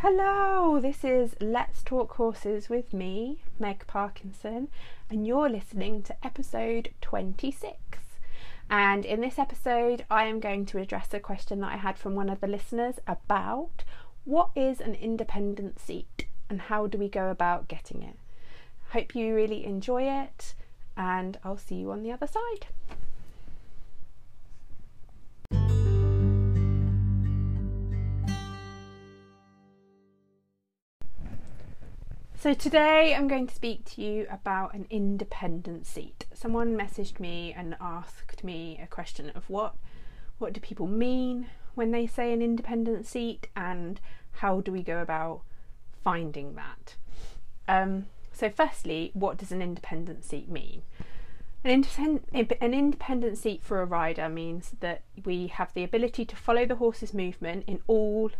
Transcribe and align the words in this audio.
Hello, 0.00 0.78
this 0.78 1.02
is 1.02 1.34
Let's 1.40 1.82
Talk 1.82 2.14
Horses 2.14 2.68
with 2.68 2.92
me, 2.92 3.42
Meg 3.58 3.84
Parkinson, 3.88 4.68
and 5.10 5.26
you're 5.26 5.48
listening 5.48 6.04
to 6.04 6.14
episode 6.24 6.90
26. 7.00 7.74
And 8.70 9.04
in 9.04 9.20
this 9.20 9.40
episode, 9.40 10.04
I 10.08 10.26
am 10.26 10.38
going 10.38 10.66
to 10.66 10.78
address 10.78 11.12
a 11.12 11.18
question 11.18 11.58
that 11.62 11.72
I 11.72 11.78
had 11.78 11.98
from 11.98 12.14
one 12.14 12.28
of 12.30 12.40
the 12.40 12.46
listeners 12.46 13.00
about 13.08 13.82
what 14.24 14.50
is 14.54 14.80
an 14.80 14.94
independent 14.94 15.80
seat 15.80 16.26
and 16.48 16.60
how 16.60 16.86
do 16.86 16.96
we 16.96 17.08
go 17.08 17.32
about 17.32 17.66
getting 17.66 18.04
it. 18.04 18.18
Hope 18.90 19.16
you 19.16 19.34
really 19.34 19.66
enjoy 19.66 20.04
it, 20.04 20.54
and 20.96 21.40
I'll 21.42 21.58
see 21.58 21.74
you 21.74 21.90
on 21.90 22.04
the 22.04 22.12
other 22.12 22.28
side. 22.28 22.68
So, 32.40 32.54
today 32.54 33.16
I'm 33.16 33.26
going 33.26 33.48
to 33.48 33.54
speak 33.54 33.84
to 33.86 34.00
you 34.00 34.28
about 34.30 34.72
an 34.72 34.86
independent 34.90 35.86
seat. 35.86 36.24
Someone 36.32 36.78
messaged 36.78 37.18
me 37.18 37.52
and 37.52 37.74
asked 37.80 38.44
me 38.44 38.78
a 38.80 38.86
question 38.86 39.32
of 39.34 39.50
what 39.50 39.74
what 40.38 40.52
do 40.52 40.60
people 40.60 40.86
mean 40.86 41.48
when 41.74 41.90
they 41.90 42.06
say 42.06 42.32
an 42.32 42.40
independent 42.40 43.08
seat 43.08 43.48
and 43.56 44.00
how 44.34 44.60
do 44.60 44.70
we 44.70 44.84
go 44.84 45.02
about 45.02 45.40
finding 46.04 46.54
that? 46.54 46.94
Um, 47.66 48.06
so, 48.32 48.48
firstly, 48.48 49.10
what 49.14 49.36
does 49.36 49.50
an 49.50 49.60
independent 49.60 50.22
seat 50.22 50.48
mean? 50.48 50.82
An, 51.64 51.72
independent, 51.72 52.52
an 52.60 52.72
independent 52.72 53.36
seat 53.36 53.64
for 53.64 53.82
a 53.82 53.84
rider 53.84 54.28
means 54.28 54.76
that 54.78 55.02
we 55.24 55.48
have 55.48 55.74
the 55.74 55.82
ability 55.82 56.24
to 56.26 56.36
follow 56.36 56.64
the 56.64 56.76
horse's 56.76 57.12
movement 57.12 57.64
in 57.66 57.80
all 57.88 58.30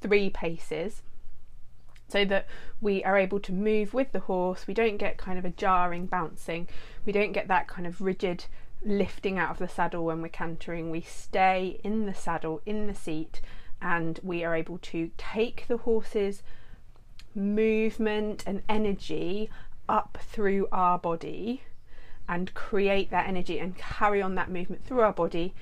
three 0.00 0.28
paces 0.28 1.02
so 2.10 2.24
that 2.24 2.46
we 2.80 3.02
are 3.04 3.16
able 3.16 3.40
to 3.40 3.52
move 3.52 3.94
with 3.94 4.12
the 4.12 4.20
horse. 4.20 4.66
We 4.66 4.74
don't 4.74 4.96
get 4.96 5.18
kind 5.18 5.38
of 5.38 5.44
a 5.44 5.50
jarring 5.50 6.06
bouncing, 6.06 6.68
we 7.04 7.12
don't 7.12 7.32
get 7.32 7.48
that 7.48 7.68
kind 7.68 7.86
of 7.86 8.00
rigid 8.00 8.44
lifting 8.84 9.38
out 9.38 9.50
of 9.50 9.58
the 9.58 9.68
saddle 9.68 10.04
when 10.04 10.22
we're 10.22 10.28
cantering. 10.28 10.90
We 10.90 11.02
stay 11.02 11.80
in 11.84 12.06
the 12.06 12.14
saddle, 12.14 12.62
in 12.64 12.86
the 12.86 12.94
seat, 12.94 13.40
and 13.80 14.18
we 14.22 14.44
are 14.44 14.54
able 14.54 14.78
to 14.78 15.10
take 15.16 15.66
the 15.68 15.78
horse's 15.78 16.42
movement 17.34 18.42
and 18.46 18.62
energy 18.68 19.50
up 19.88 20.18
through 20.20 20.68
our 20.72 20.98
body 20.98 21.62
and 22.28 22.54
create 22.54 23.10
that 23.10 23.28
energy 23.28 23.58
and 23.58 23.76
carry 23.76 24.22
on 24.22 24.34
that 24.36 24.50
movement 24.50 24.84
through 24.84 25.00
our 25.00 25.12
body 25.12 25.54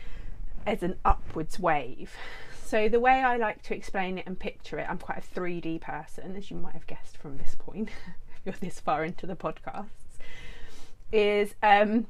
as 0.67 0.83
an 0.83 0.97
upwards 1.05 1.59
wave. 1.59 2.13
So, 2.69 2.87
the 2.91 3.01
way 3.01 3.23
I 3.23 3.39
like 3.39 3.63
to 3.63 3.75
explain 3.75 4.19
it 4.19 4.27
and 4.27 4.39
picture 4.39 4.79
it, 4.79 4.87
I'm 4.91 4.99
quite 4.99 5.25
a 5.25 5.41
3D 5.41 5.81
person, 5.81 6.37
as 6.37 6.51
you 6.51 6.59
might 6.59 6.75
have 6.75 6.87
guessed 6.87 7.17
from 7.17 7.39
this 7.39 7.57
point, 7.59 7.89
if 8.37 8.41
you're 8.45 8.55
this 8.61 8.79
far 8.79 9.07
into 9.07 9.27
the 9.27 9.35
podcasts, 9.35 10.19
is 11.11 11.55
um, 11.63 12.09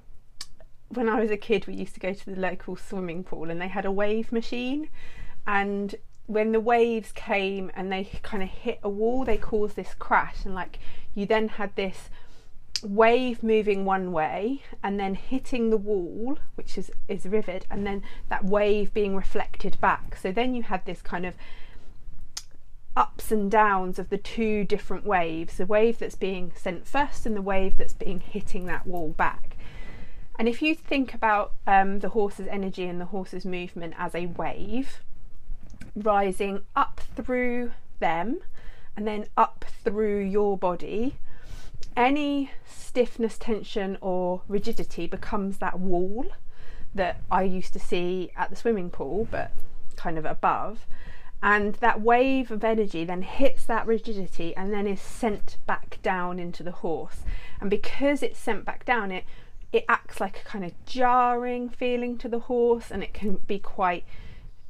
when 0.89 1.09
I 1.09 1.21
was 1.21 1.31
a 1.31 1.37
kid, 1.37 1.69
we 1.69 1.75
used 1.75 1.95
to 1.95 2.01
go 2.01 2.13
to 2.13 2.35
the 2.35 2.41
local 2.41 2.75
swimming 2.75 3.23
pool 3.23 3.51
and 3.51 3.61
they 3.61 3.69
had 3.69 3.85
a 3.85 3.93
wave 3.93 4.33
machine. 4.33 4.89
And 5.47 5.95
when 6.27 6.51
the 6.51 6.59
waves 6.59 7.13
came 7.13 7.71
and 7.77 7.93
they 7.93 8.11
kind 8.25 8.43
of 8.43 8.49
hit 8.49 8.81
a 8.83 8.89
wall, 8.89 9.25
they 9.25 9.37
caused 9.37 9.77
this 9.77 9.95
crash. 9.95 10.45
And 10.45 10.57
like 10.57 10.81
you 11.15 11.25
then 11.25 11.51
had 11.51 11.77
this 11.77 12.11
wave 12.83 13.43
moving 13.43 13.85
one 13.85 14.13
way 14.13 14.63
and 14.83 14.99
then 14.99 15.15
hitting 15.15 15.71
the 15.71 15.77
wall, 15.77 16.39
which 16.55 16.79
is, 16.79 16.91
is 17.09 17.27
rivet, 17.27 17.67
and 17.71 17.87
then 17.87 18.03
that 18.29 18.45
wave 18.45 18.93
being 18.95 19.17
reflected 19.17 19.81
back. 19.81 20.17
So 20.17 20.31
then 20.33 20.55
you 20.55 20.63
had 20.63 20.85
this 20.85 21.03
kind 21.03 21.27
of 21.27 21.35
ups 22.97 23.31
and 23.31 23.51
downs 23.51 23.99
of 23.99 24.11
the 24.11 24.19
two 24.19 24.65
different 24.65 25.07
waves 25.07 25.57
the 25.59 25.67
wave 25.67 26.01
that's 26.01 26.17
being 26.17 26.51
sent 26.57 26.85
first 26.85 27.27
and 27.27 27.37
the 27.37 27.43
wave 27.43 27.77
that's 27.79 27.93
being 27.93 28.19
hitting 28.19 28.67
that 28.67 28.87
wall 28.87 29.11
back. 29.11 29.57
And 30.39 30.49
if 30.49 30.63
you 30.63 30.75
think 30.75 31.15
about 31.15 31.53
um, 31.67 32.01
the 32.01 32.11
horse's 32.11 32.49
energy 32.49 32.85
and 32.85 33.01
the 33.01 33.07
horse's 33.07 33.45
movement 33.45 33.95
as 33.99 34.15
a 34.15 34.27
wave 34.27 35.01
rising 35.95 36.63
up 36.77 37.01
through 37.17 37.73
them 37.99 38.41
and 38.97 39.07
then 39.07 39.27
up 39.37 39.65
through 39.85 40.21
your 40.21 40.57
body 40.57 41.19
any 41.97 42.51
stiffness, 42.65 43.39
tension, 43.39 43.99
or 44.01 44.43
rigidity 44.49 45.07
becomes 45.07 45.59
that 45.59 45.79
wall 45.79 46.27
that 46.95 47.21
I 47.31 47.43
used 47.43 47.73
to 47.75 47.79
see 47.79 48.31
at 48.37 48.51
the 48.51 48.57
swimming 48.57 48.91
pool, 48.91 49.29
but 49.31 49.53
kind 49.97 50.19
of 50.19 50.25
above. 50.25 50.87
And 51.43 51.75
that 51.77 52.01
wave 52.01 52.51
of 52.51 52.65
energy 52.65 53.05
then 53.05 53.23
hits 53.23 53.65
that 53.67 53.87
rigidity 53.87 54.57
and 54.57 54.73
then 54.73 54.87
is 54.87 55.01
sent 55.01 55.59
back 55.67 55.99
down 56.03 56.39
into 56.39 56.63
the 56.63 56.73
horse. 56.73 57.21
And 57.61 57.71
because 57.71 58.23
it's 58.23 58.39
sent 58.39 58.65
back 58.65 58.85
down, 58.85 59.13
it 59.13 59.25
it 59.71 59.85
acts 59.87 60.19
like 60.19 60.41
a 60.41 60.49
kind 60.49 60.65
of 60.65 60.73
jarring 60.87 61.69
feeling 61.69 62.17
to 62.19 62.29
the 62.29 62.39
horse, 62.41 62.91
and 62.91 63.03
it 63.03 63.13
can 63.13 63.35
be 63.47 63.59
quite 63.59 64.05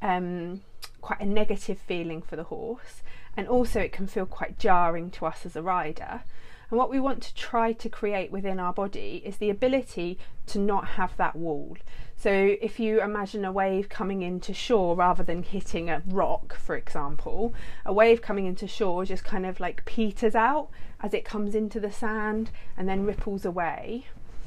um, 0.02 0.62
quite 1.00 1.20
a 1.20 1.26
negative 1.26 1.78
feeling 1.78 2.20
for 2.20 2.36
the 2.36 2.44
horse. 2.44 3.02
And 3.36 3.46
also, 3.46 3.80
it 3.80 3.92
can 3.92 4.08
feel 4.08 4.26
quite 4.26 4.58
jarring 4.58 5.10
to 5.12 5.26
us 5.26 5.46
as 5.46 5.54
a 5.54 5.62
rider. 5.62 6.22
And 6.70 6.78
what 6.78 6.90
we 6.90 7.00
want 7.00 7.22
to 7.22 7.34
try 7.34 7.72
to 7.72 7.88
create 7.88 8.30
within 8.30 8.60
our 8.60 8.72
body 8.72 9.22
is 9.24 9.38
the 9.38 9.48
ability 9.48 10.18
to 10.48 10.58
not 10.58 10.86
have 10.88 11.16
that 11.16 11.34
wall. 11.34 11.76
So 12.16 12.30
if 12.30 12.78
you 12.78 13.00
imagine 13.00 13.44
a 13.44 13.52
wave 13.52 13.88
coming 13.88 14.22
into 14.22 14.52
shore 14.52 14.96
rather 14.96 15.22
than 15.22 15.42
hitting 15.44 15.88
a 15.88 16.02
rock, 16.06 16.54
for 16.56 16.76
example, 16.76 17.54
a 17.86 17.92
wave 17.92 18.20
coming 18.20 18.44
into 18.44 18.66
shore 18.66 19.04
just 19.04 19.24
kind 19.24 19.46
of 19.46 19.60
like 19.60 19.84
peters 19.84 20.34
out 20.34 20.68
as 21.00 21.14
it 21.14 21.24
comes 21.24 21.54
into 21.54 21.80
the 21.80 21.92
sand 21.92 22.50
and 22.76 22.88
then 22.88 23.06
ripples 23.06 23.44
away. 23.44 24.06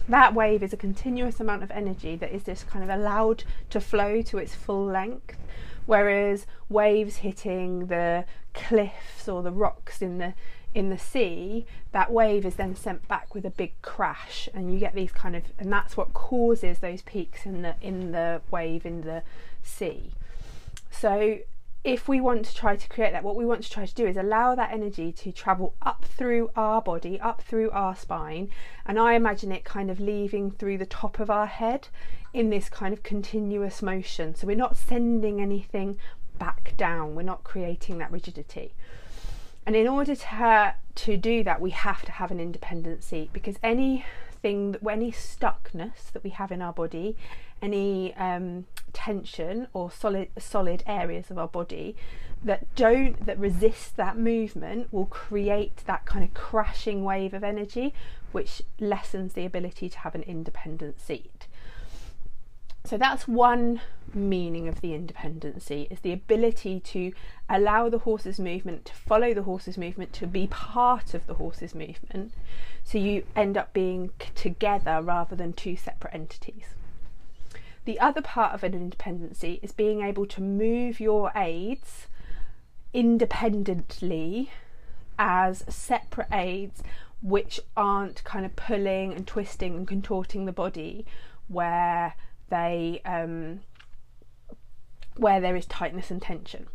That 0.09 0.33
wave 0.33 0.61
is 0.61 0.73
a 0.73 0.77
continuous 0.77 1.39
amount 1.39 1.63
of 1.63 1.71
energy 1.71 2.15
that 2.17 2.33
is 2.33 2.43
just 2.43 2.67
kind 2.67 2.83
of 2.83 2.89
allowed 2.89 3.45
to 3.69 3.79
flow 3.79 4.21
to 4.23 4.37
its 4.37 4.53
full 4.53 4.85
length. 4.85 5.37
Whereas 5.85 6.45
waves 6.69 7.17
hitting 7.17 7.87
the 7.87 8.25
cliffs 8.53 9.27
or 9.27 9.41
the 9.41 9.51
rocks 9.51 10.01
in 10.01 10.17
the 10.17 10.33
in 10.73 10.89
the 10.89 10.97
sea, 10.97 11.65
that 11.91 12.11
wave 12.11 12.45
is 12.45 12.55
then 12.55 12.75
sent 12.75 13.07
back 13.07 13.35
with 13.35 13.45
a 13.45 13.49
big 13.49 13.73
crash, 13.81 14.47
and 14.53 14.73
you 14.73 14.79
get 14.79 14.95
these 14.95 15.11
kind 15.11 15.35
of, 15.35 15.43
and 15.59 15.71
that's 15.71 15.97
what 15.97 16.13
causes 16.13 16.79
those 16.79 17.01
peaks 17.01 17.45
in 17.45 17.61
the 17.61 17.75
in 17.81 18.11
the 18.11 18.41
wave 18.49 18.85
in 18.85 19.01
the 19.01 19.23
sea. 19.61 20.11
So, 20.89 21.39
if 21.83 22.07
we 22.07 22.21
want 22.21 22.45
to 22.45 22.55
try 22.55 22.75
to 22.75 22.87
create 22.87 23.11
that, 23.11 23.23
what 23.23 23.35
we 23.35 23.45
want 23.45 23.63
to 23.63 23.69
try 23.69 23.85
to 23.85 23.93
do 23.95 24.05
is 24.05 24.15
allow 24.15 24.53
that 24.55 24.71
energy 24.71 25.11
to 25.11 25.31
travel 25.31 25.73
up 25.81 26.05
through 26.05 26.51
our 26.55 26.81
body, 26.81 27.19
up 27.19 27.41
through 27.41 27.71
our 27.71 27.95
spine, 27.95 28.49
and 28.85 28.99
I 28.99 29.13
imagine 29.13 29.51
it 29.51 29.63
kind 29.63 29.89
of 29.89 29.99
leaving 29.99 30.51
through 30.51 30.77
the 30.77 30.85
top 30.85 31.19
of 31.19 31.29
our 31.29 31.47
head 31.47 31.87
in 32.33 32.49
this 32.49 32.69
kind 32.69 32.93
of 32.93 33.03
continuous 33.03 33.81
motion. 33.81 34.35
So, 34.35 34.47
we're 34.47 34.55
not 34.55 34.77
sending 34.77 35.41
anything 35.41 35.97
back 36.39 36.73
down, 36.77 37.15
we're 37.15 37.23
not 37.23 37.43
creating 37.43 37.97
that 37.97 38.11
rigidity. 38.11 38.73
And 39.66 39.75
in 39.75 39.88
order 39.88 40.16
to, 40.16 40.75
to 40.95 41.17
do 41.17 41.44
that, 41.44 41.61
we 41.61 41.69
have 41.72 42.03
to 42.03 42.11
have 42.13 42.31
an 42.31 42.39
independent 42.39 43.03
seat 43.03 43.31
because 43.31 43.57
anything, 43.61 44.75
any 44.89 45.11
stuckness 45.11 46.11
that 46.13 46.23
we 46.23 46.31
have 46.31 46.51
in 46.51 46.61
our 46.61 46.73
body, 46.73 47.16
any 47.61 48.13
um, 48.16 48.66
tension 48.91 49.67
or 49.73 49.91
solid 49.91 50.29
solid 50.38 50.83
areas 50.88 51.29
of 51.29 51.38
our 51.38 51.47
body 51.47 51.95
that 52.44 52.73
don't 52.75 53.25
that 53.25 53.38
resist 53.38 53.95
that 53.97 54.17
movement 54.17 54.91
will 54.91 55.05
create 55.05 55.78
that 55.85 56.05
kind 56.05 56.23
of 56.23 56.33
crashing 56.33 57.03
wave 57.03 57.33
of 57.33 57.43
energy, 57.43 57.93
which 58.31 58.63
lessens 58.79 59.33
the 59.33 59.45
ability 59.45 59.89
to 59.89 59.99
have 59.99 60.16
an 60.16 60.23
independent 60.23 60.99
seat. 60.99 61.41
So 62.83 62.97
that's 62.97 63.27
one 63.27 63.81
meaning 64.13 64.67
of 64.67 64.81
the 64.81 64.93
independency 64.93 65.87
is 65.89 65.99
the 65.99 66.11
ability 66.11 66.79
to 66.79 67.13
allow 67.49 67.89
the 67.89 67.99
horse's 67.99 68.39
movement 68.39 68.85
to 68.85 68.93
follow 68.93 69.33
the 69.33 69.43
horse's 69.43 69.78
movement 69.78 70.11
to 70.13 70.28
be 70.28 70.47
part 70.47 71.13
of 71.13 71.28
the 71.28 71.35
horse's 71.35 71.73
movement. 71.73 72.33
So 72.83 72.97
you 72.97 73.23
end 73.35 73.57
up 73.57 73.72
being 73.73 74.11
together 74.35 75.01
rather 75.01 75.35
than 75.35 75.53
two 75.53 75.75
separate 75.78 76.13
entities. 76.13 76.66
The 77.85 77.99
other 77.99 78.22
part 78.22 78.53
of 78.53 78.63
an 78.63 78.73
independency 78.73 79.59
is 79.63 79.72
being 79.72 80.01
able 80.01 80.25
to 80.27 80.41
move 80.41 80.99
your 80.99 81.31
aids 81.35 82.07
independently 82.93 84.51
as 85.17 85.63
separate 85.69 86.27
aids 86.31 86.84
which 87.22 87.59
aren't 87.77 88.23
kind 88.23 88.45
of 88.45 88.55
pulling 88.55 89.13
and 89.13 89.25
twisting 89.27 89.75
and 89.75 89.87
contorting 89.87 90.45
the 90.45 90.51
body 90.51 91.05
where 91.47 92.16
they 92.51 93.01
um, 93.05 93.61
where 95.17 95.41
there 95.41 95.55
is 95.55 95.65
tightness 95.65 96.11
and 96.11 96.21
tension. 96.21 96.67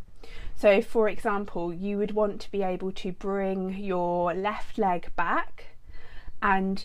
So, 0.57 0.81
for 0.81 1.09
example, 1.09 1.73
you 1.73 1.99
would 1.99 2.13
want 2.13 2.41
to 2.41 2.51
be 2.51 2.63
able 2.63 2.91
to 2.93 3.13
bring 3.13 3.77
your 3.77 4.35
left 4.35 4.79
leg 4.79 5.15
back 5.15 5.77
and 6.43 6.85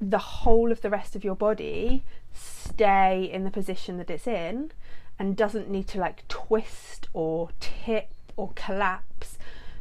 the 0.00 0.18
whole 0.18 0.70
of 0.70 0.82
the 0.82 0.90
rest 0.90 1.16
of 1.16 1.24
your 1.24 1.34
body 1.34 2.04
stay 2.32 3.28
in 3.32 3.44
the 3.44 3.50
position 3.50 3.96
that 3.98 4.10
it's 4.10 4.26
in 4.26 4.70
and 5.18 5.36
doesn't 5.36 5.68
need 5.68 5.88
to 5.88 5.98
like 5.98 6.28
twist 6.28 7.08
or 7.12 7.50
tip 7.58 8.10
or 8.36 8.52
collapse 8.54 9.38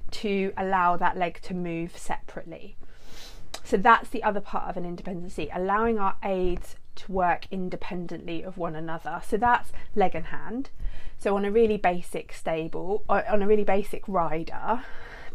to 0.10 0.54
allow 0.58 0.98
that 0.98 1.18
leg 1.18 1.40
to 1.44 1.54
move 1.54 1.98
separately. 1.98 2.76
So 3.64 3.78
that's 3.78 4.10
the 4.10 4.24
other 4.24 4.40
part 4.40 4.70
of 4.70 4.78
an 4.78 4.86
independent 4.86 5.34
seat, 5.34 5.50
allowing 5.54 6.00
our 6.00 6.16
aids 6.24 6.78
to 6.98 7.12
work 7.12 7.48
independently 7.52 8.44
of 8.44 8.58
one 8.58 8.76
another. 8.76 9.22
So 9.26 9.38
that's 9.38 9.72
leg 9.96 10.16
and 10.16 10.28
hand. 10.28 10.70
So 11.18 11.36
on 11.36 11.46
a 11.46 11.52
really 11.52 11.78
basic 11.78 12.34
stable, 12.34 13.04
on 13.10 13.42
a 13.42 13.48
really 13.48 13.64
basic 13.64 14.08
rider, 14.08 14.84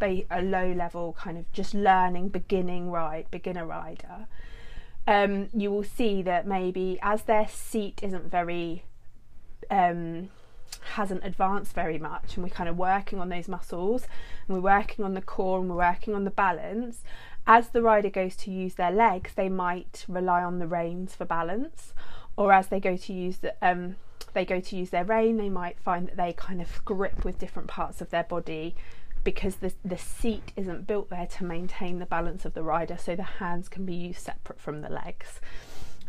a 0.01 0.43
low 0.43 0.73
level 0.73 1.17
kind 1.19 1.39
of 1.39 1.51
just 1.53 1.75
learning 1.75 2.29
beginning 2.29 2.91
ride, 2.91 3.27
beginner 3.31 3.67
rider, 3.67 4.27
um, 5.07 5.49
you 5.53 5.71
will 5.71 5.85
see 5.85 6.23
that 6.23 6.47
maybe 6.47 6.99
as 7.03 7.23
their 7.23 7.49
seat 7.49 8.01
isn't 8.03 8.31
very 8.31 8.85
um, 9.71 10.31
hasn't 10.95 11.25
advanced 11.25 11.75
very 11.75 11.99
much 11.99 12.35
and 12.35 12.45
we're 12.45 12.51
kind 12.51 12.69
of 12.69 12.77
working 12.77 13.19
on 13.19 13.29
those 13.29 13.49
muscles 13.49 14.07
and 14.47 14.57
we're 14.57 14.79
working 14.79 15.05
on 15.05 15.15
the 15.15 15.23
core 15.23 15.61
and 15.61 15.71
we're 15.71 15.77
working 15.77 16.15
on 16.15 16.25
the 16.25 16.31
balance 16.31 17.03
as 17.47 17.69
the 17.69 17.83
rider 17.83 18.11
goes 18.11 18.37
to 18.37 18.51
use 18.51 18.75
their 18.75 18.93
legs, 18.93 19.33
they 19.35 19.49
might 19.49 20.05
rely 20.09 20.43
on 20.43 20.59
the 20.59 20.67
reins 20.67 21.15
for 21.15 21.25
balance, 21.25 21.93
or 22.37 22.53
as 22.53 22.69
they 22.69 22.79
go 22.79 22.97
to 22.97 23.13
use 23.13 23.39
the 23.39 23.55
um, 23.63 23.97
they 24.33 24.45
go 24.45 24.61
to 24.61 24.77
use 24.77 24.91
their 24.91 25.05
rein, 25.05 25.37
they 25.37 25.49
might 25.49 25.79
find 25.79 26.09
that 26.09 26.17
they 26.17 26.33
kind 26.33 26.63
of 26.63 26.85
grip 26.85 27.25
with 27.25 27.39
different 27.39 27.69
parts 27.69 28.01
of 28.01 28.11
their 28.11 28.25
body 28.25 28.75
because 29.25 29.57
the 29.57 29.73
the 29.85 29.99
seat 29.99 30.53
isn't 30.57 30.87
built 30.87 31.11
there 31.11 31.27
to 31.27 31.45
maintain 31.45 31.99
the 31.99 32.07
balance 32.07 32.45
of 32.45 32.55
the 32.55 32.63
rider, 32.63 32.97
so 32.97 33.17
the 33.17 33.23
hands 33.23 33.69
can 33.69 33.85
be 33.85 33.95
used 33.95 34.21
separate 34.21 34.61
from 34.61 34.81
the 34.81 34.89
legs. 34.89 35.41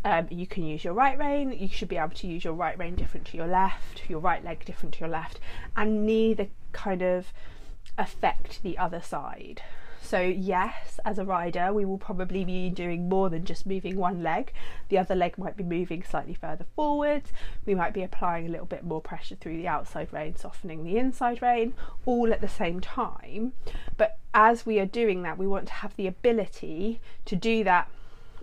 Um, 0.05 0.27
you 0.29 0.45
can 0.45 0.63
use 0.65 0.83
your 0.83 0.94
right 0.94 1.17
rein, 1.17 1.53
you 1.53 1.69
should 1.69 1.88
be 1.88 1.97
able 1.97 2.15
to 2.15 2.27
use 2.27 2.44
your 2.44 2.53
right 2.53 2.77
rein 2.77 2.95
different 2.95 3.25
to 3.27 3.38
your 3.38 3.47
left, 3.47 4.09
your 4.09 4.19
right 4.19 4.44
leg 4.44 4.65
different 4.65 4.95
to 4.95 5.00
your 5.00 5.09
left, 5.09 5.39
and 5.77 6.05
neither 6.05 6.47
kind 6.73 7.01
of 7.01 7.31
affect 7.97 8.61
the 8.63 8.77
other 8.77 9.01
side. 9.01 9.61
So, 10.03 10.19
yes, 10.19 11.00
as 11.05 11.17
a 11.17 11.23
rider, 11.23 11.71
we 11.71 11.85
will 11.85 11.97
probably 11.97 12.44
be 12.44 12.69
doing 12.69 13.07
more 13.07 13.29
than 13.29 13.45
just 13.45 13.65
moving 13.65 13.95
one 13.95 14.21
leg. 14.21 14.51
The 14.89 14.97
other 14.97 15.15
leg 15.15 15.38
might 15.38 15.55
be 15.55 15.63
moving 15.63 16.03
slightly 16.03 16.33
further 16.33 16.65
forwards. 16.75 17.31
We 17.65 17.73
might 17.73 17.94
be 17.94 18.03
applying 18.03 18.45
a 18.45 18.50
little 18.50 18.65
bit 18.65 18.83
more 18.83 19.00
pressure 19.00 19.35
through 19.35 19.55
the 19.55 19.67
outside 19.69 20.11
rein, 20.11 20.35
softening 20.35 20.83
the 20.83 20.97
inside 20.97 21.41
rein, 21.41 21.73
all 22.05 22.33
at 22.33 22.41
the 22.41 22.50
same 22.50 22.81
time. 22.81 23.53
But 23.95 24.19
as 24.33 24.65
we 24.65 24.77
are 24.79 24.85
doing 24.85 25.23
that, 25.23 25.38
we 25.38 25.47
want 25.47 25.67
to 25.67 25.73
have 25.73 25.95
the 25.95 26.07
ability 26.07 27.00
to 27.23 27.35
do 27.38 27.63
that 27.63 27.89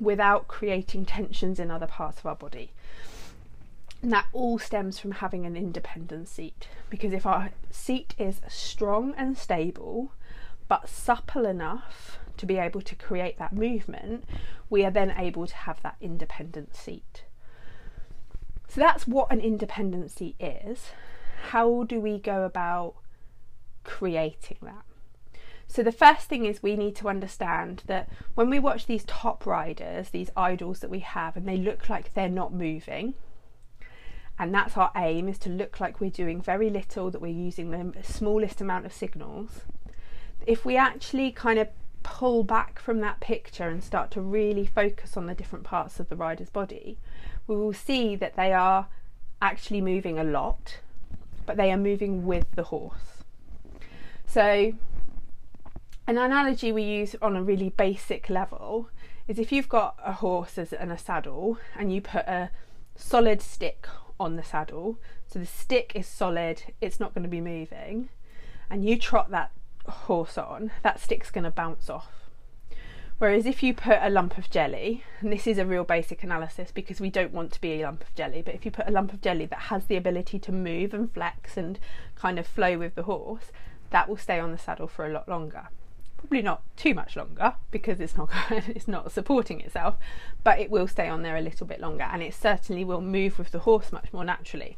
without 0.00 0.49
creating 0.49 1.05
tensions 1.05 1.61
in 1.61 1.70
other 1.70 1.87
parts 1.87 2.19
of 2.19 2.26
our 2.26 2.37
body. 2.37 2.73
And 4.02 4.12
that 4.12 4.26
all 4.32 4.58
stems 4.58 4.99
from 4.99 5.12
having 5.12 5.44
an 5.44 5.56
independent 5.56 6.29
seat. 6.29 6.69
Because 6.88 7.12
if 7.12 7.26
our 7.26 7.50
seat 7.70 8.14
is 8.19 8.41
strong 8.49 9.14
and 9.17 9.37
stable, 9.37 10.12
but 10.69 10.88
supple 10.88 11.44
enough 11.44 12.19
to 12.38 12.47
be 12.47 12.56
able 12.56 12.81
to 12.81 12.94
create 12.94 13.38
that 13.38 13.52
movement, 13.52 14.25
we 14.70 14.85
are 14.85 14.91
then 14.91 15.12
able 15.17 15.47
to 15.47 15.55
have 15.55 15.82
that 15.82 15.97
independent 16.00 16.75
seat. 16.75 17.25
So 18.69 18.81
that's 18.81 19.06
what 19.06 19.31
an 19.31 19.41
independent 19.41 20.11
seat 20.11 20.37
is. 20.41 20.93
How 21.50 21.82
do 21.82 22.00
we 22.00 22.19
go 22.19 22.44
about 22.44 22.94
creating 23.85 24.58
that? 24.62 24.85
So, 25.70 25.84
the 25.84 25.93
first 25.93 26.28
thing 26.28 26.44
is 26.44 26.62
we 26.62 26.75
need 26.75 26.96
to 26.96 27.08
understand 27.08 27.84
that 27.87 28.08
when 28.34 28.50
we 28.50 28.58
watch 28.58 28.87
these 28.87 29.05
top 29.05 29.46
riders, 29.46 30.11
these 30.11 30.31
idols 30.37 30.81
that 30.81 30.90
we 30.90 30.99
have, 30.99 31.37
and 31.37 31.46
they 31.46 31.56
look 31.56 31.88
like 31.88 32.12
they're 32.14 32.28
not 32.28 32.52
moving, 32.52 33.14
and 34.38 34.52
that's 34.52 34.76
our 34.76 34.90
aim 34.96 35.28
is 35.28 35.38
to 35.38 35.49
look 35.49 35.78
like 35.78 36.00
we're 36.00 36.11
doing 36.11 36.43
very 36.43 36.70
little, 36.70 37.11
that 37.11 37.20
we're 37.20 37.28
using 37.28 37.70
the 37.70 38.02
smallest 38.02 38.61
amount 38.61 38.84
of 38.84 38.93
signals 38.93 39.61
if 40.46 40.64
we 40.64 40.76
actually 40.76 41.31
kind 41.31 41.58
of 41.58 41.69
pull 42.02 42.43
back 42.43 42.78
from 42.78 43.00
that 43.00 43.20
picture 43.20 43.69
and 43.69 43.84
start 43.84 44.11
to 44.11 44.20
really 44.20 44.67
focus 44.67 45.17
on 45.17 45.26
the 45.26 45.34
different 45.34 45.64
parts 45.64 46.00
of 46.00 46.08
the 46.08 46.17
rider's 46.17 46.50
body, 46.50 46.99
we 47.46 47.55
will 47.55 47.72
see 47.72 48.17
that 48.17 48.37
they 48.37 48.52
are 48.52 48.88
actually 49.43 49.81
moving 49.81 50.19
a 50.19 50.25
lot, 50.25 50.78
but 51.46 51.56
they 51.56 51.70
are 51.70 51.76
moving 51.76 52.25
with 52.25 52.46
the 52.55 52.64
horse. 52.64 53.22
So, 54.26 54.72
an 56.06 56.19
analogy 56.19 56.73
we 56.73 56.82
use 56.82 57.14
on 57.23 57.37
a 57.37 57.43
really 57.43 57.70
basic 57.70 58.29
level 58.29 58.88
is 59.29 59.38
if 59.38 59.52
you've 59.52 59.69
got 59.69 59.97
a 60.05 60.12
horse 60.14 60.58
and 60.58 60.91
a 60.91 60.99
saddle 60.99 61.58
and 61.79 61.93
you 61.93 62.00
put 62.00 62.26
a 62.26 62.50
solid 62.97 63.41
stick 63.41 63.87
on 64.19 64.37
the 64.37 64.43
saddle, 64.43 64.99
so 65.26 65.38
the 65.38 65.47
stick 65.47 65.93
is 65.94 66.06
solid, 66.06 66.62
it's 66.81 67.00
not 67.00 67.14
going 67.14 67.23
to 67.23 67.29
be 67.29 67.41
moving, 67.41 68.08
and 68.69 68.85
you 68.85 68.99
trot 68.99 69.31
that 69.31 69.52
horse 69.87 70.37
on, 70.37 70.70
that 70.82 71.00
stick's 71.00 71.31
going 71.31 71.44
to 71.44 71.50
bounce 71.50 71.88
off. 71.88 72.08
Whereas 73.19 73.46
if 73.46 73.62
you 73.62 73.75
put 73.75 73.99
a 74.00 74.11
lump 74.11 74.38
of 74.38 74.50
jelly, 74.50 75.05
and 75.20 75.32
this 75.32 75.46
is 75.46 75.58
a 75.58 75.67
real 75.67 75.85
basic 75.85 76.23
analysis 76.23 76.73
because 76.73 77.00
we 77.00 77.11
don't 77.11 77.32
want 77.32 77.53
to 77.53 77.61
be 77.61 77.81
a 77.81 77.85
lump 77.85 78.03
of 78.03 78.14
jelly, 78.14 78.43
but 78.43 78.55
if 78.55 78.64
you 78.64 78.70
put 78.70 78.88
a 78.88 78.93
lump 78.93 79.12
of 79.12 79.20
jelly 79.20 79.46
that 79.46 79.58
has 79.58 79.87
the 79.87 79.96
ability 79.96 80.38
to 80.38 80.53
move 80.53 80.93
and 80.94 81.12
flex 81.12 81.56
and 81.56 81.79
kind 82.14 82.38
of 82.38 82.46
flow 82.46 82.79
with 82.79 82.94
the 82.94 83.03
horse, 83.03 83.53
that 83.91 84.08
will 84.08 84.17
stay 84.17 84.41
on 84.41 84.53
the 84.53 84.58
saddle 84.58 84.88
for 84.88 85.06
a 85.06 85.12
lot 85.12 85.29
longer. 85.29 85.69
Probably 86.20 86.43
not 86.43 86.62
too 86.76 86.94
much 86.94 87.17
longer 87.17 87.55
because 87.70 87.99
it's 87.99 88.17
not 88.17 88.31
it's 88.50 88.87
not 88.87 89.11
supporting 89.11 89.61
itself, 89.61 89.96
but 90.44 90.58
it 90.58 90.70
will 90.70 90.87
stay 90.87 91.08
on 91.08 91.22
there 91.22 91.37
a 91.37 91.40
little 91.40 91.67
bit 91.67 91.81
longer, 91.81 92.05
and 92.05 92.22
it 92.22 92.34
certainly 92.34 92.84
will 92.84 93.00
move 93.00 93.38
with 93.38 93.50
the 93.50 93.61
horse 93.61 93.90
much 93.90 94.12
more 94.12 94.25
naturally. 94.25 94.76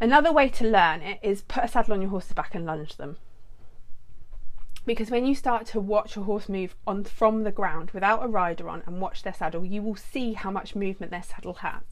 Another 0.00 0.32
way 0.32 0.48
to 0.48 0.66
learn 0.66 1.02
it 1.02 1.18
is 1.22 1.42
put 1.42 1.64
a 1.64 1.68
saddle 1.68 1.94
on 1.94 2.00
your 2.00 2.10
horse's 2.10 2.32
back 2.32 2.54
and 2.54 2.64
lunge 2.64 2.96
them 2.96 3.16
because 4.84 5.10
when 5.10 5.26
you 5.26 5.34
start 5.34 5.66
to 5.66 5.80
watch 5.80 6.16
a 6.16 6.22
horse 6.22 6.48
move 6.48 6.74
on 6.86 7.04
from 7.04 7.44
the 7.44 7.52
ground 7.52 7.92
without 7.92 8.24
a 8.24 8.28
rider 8.28 8.68
on 8.68 8.82
and 8.86 9.00
watch 9.00 9.22
their 9.22 9.32
saddle, 9.32 9.64
you 9.64 9.80
will 9.82 9.94
see 9.94 10.32
how 10.32 10.50
much 10.50 10.74
movement 10.74 11.12
their 11.12 11.22
saddle 11.22 11.54
has. 11.54 11.82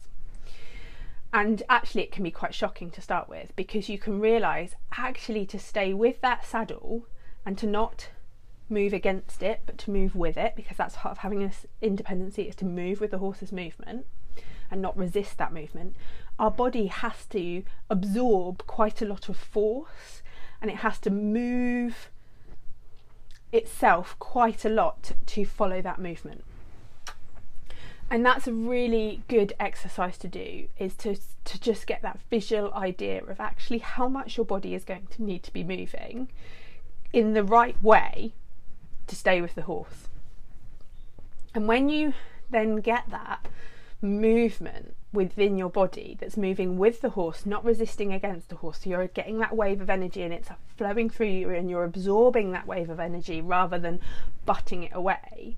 And 1.32 1.62
actually, 1.68 2.02
it 2.02 2.10
can 2.10 2.24
be 2.24 2.32
quite 2.32 2.54
shocking 2.54 2.90
to 2.90 3.00
start 3.00 3.28
with 3.28 3.54
because 3.54 3.88
you 3.88 3.98
can 3.98 4.18
realize 4.18 4.74
actually 4.96 5.46
to 5.46 5.58
stay 5.58 5.94
with 5.94 6.20
that 6.22 6.44
saddle 6.44 7.06
and 7.44 7.56
to 7.58 7.66
not 7.66 8.08
move 8.68 8.92
against 8.92 9.42
it 9.42 9.62
but 9.66 9.76
to 9.78 9.90
move 9.90 10.14
with 10.14 10.36
it 10.36 10.54
because 10.54 10.76
that's 10.76 10.96
part 10.96 11.12
of 11.12 11.18
having 11.18 11.42
an 11.42 11.52
independency 11.82 12.42
is 12.42 12.54
to 12.54 12.64
move 12.64 13.00
with 13.00 13.10
the 13.10 13.18
horse's 13.18 13.50
movement 13.50 14.06
and 14.70 14.80
not 14.80 14.96
resist 14.96 15.36
that 15.38 15.52
movement. 15.52 15.96
Our 16.38 16.50
body 16.50 16.86
has 16.86 17.26
to 17.30 17.64
absorb 17.90 18.66
quite 18.66 19.02
a 19.02 19.04
lot 19.04 19.28
of 19.28 19.36
force 19.36 20.22
and 20.62 20.70
it 20.70 20.78
has 20.78 20.98
to 21.00 21.10
move 21.10 22.10
itself 23.52 24.16
quite 24.18 24.64
a 24.64 24.68
lot 24.68 25.12
to 25.26 25.44
follow 25.44 25.82
that 25.82 25.98
movement. 25.98 26.44
And 28.08 28.26
that's 28.26 28.46
a 28.46 28.52
really 28.52 29.22
good 29.28 29.52
exercise 29.60 30.18
to 30.18 30.28
do 30.28 30.66
is 30.78 30.94
to 30.96 31.16
to 31.44 31.60
just 31.60 31.86
get 31.86 32.02
that 32.02 32.18
visual 32.28 32.72
idea 32.74 33.24
of 33.24 33.40
actually 33.40 33.78
how 33.78 34.08
much 34.08 34.36
your 34.36 34.46
body 34.46 34.74
is 34.74 34.84
going 34.84 35.06
to 35.10 35.22
need 35.22 35.42
to 35.44 35.52
be 35.52 35.64
moving 35.64 36.28
in 37.12 37.34
the 37.34 37.44
right 37.44 37.80
way 37.82 38.32
to 39.06 39.16
stay 39.16 39.40
with 39.40 39.54
the 39.54 39.62
horse. 39.62 40.08
And 41.54 41.66
when 41.66 41.88
you 41.88 42.14
then 42.50 42.76
get 42.76 43.10
that 43.10 43.46
movement 44.02 44.94
within 45.12 45.58
your 45.58 45.68
body 45.68 46.16
that's 46.20 46.36
moving 46.36 46.78
with 46.78 47.00
the 47.00 47.10
horse, 47.10 47.44
not 47.44 47.64
resisting 47.64 48.12
against 48.12 48.48
the 48.48 48.56
horse. 48.56 48.80
So 48.82 48.90
you're 48.90 49.06
getting 49.08 49.38
that 49.38 49.56
wave 49.56 49.80
of 49.80 49.90
energy 49.90 50.22
and 50.22 50.32
it's 50.32 50.48
flowing 50.76 51.10
through 51.10 51.26
you 51.26 51.50
and 51.50 51.68
you're 51.68 51.84
absorbing 51.84 52.52
that 52.52 52.66
wave 52.66 52.90
of 52.90 53.00
energy 53.00 53.40
rather 53.40 53.78
than 53.78 54.00
butting 54.46 54.84
it 54.84 54.92
away. 54.94 55.56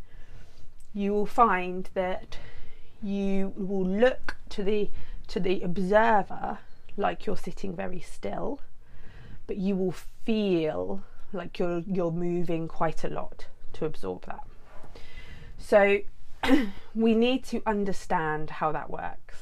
You 0.95 1.13
will 1.13 1.27
find 1.27 1.89
that 1.95 2.39
you 3.03 3.53
will 3.57 3.87
look 3.87 4.37
to 4.51 4.63
the 4.63 4.91
to 5.29 5.41
the 5.41 5.63
observer 5.63 6.59
like 6.97 7.25
you're 7.25 7.37
sitting 7.37 7.75
very 7.75 8.01
still, 8.01 8.61
but 9.47 9.57
you 9.57 9.75
will 9.77 9.95
feel 10.25 11.03
like 11.33 11.59
you're 11.59 11.81
you're 11.81 12.11
moving 12.11 12.69
quite 12.69 13.05
a 13.05 13.09
lot 13.09 13.47
to 13.75 13.85
absorb 13.85 14.27
that. 14.27 14.47
So 15.59 15.99
we 16.95 17.15
need 17.15 17.45
to 17.45 17.63
understand 17.67 18.51
how 18.51 18.73
that 18.73 18.91
works. 18.91 19.37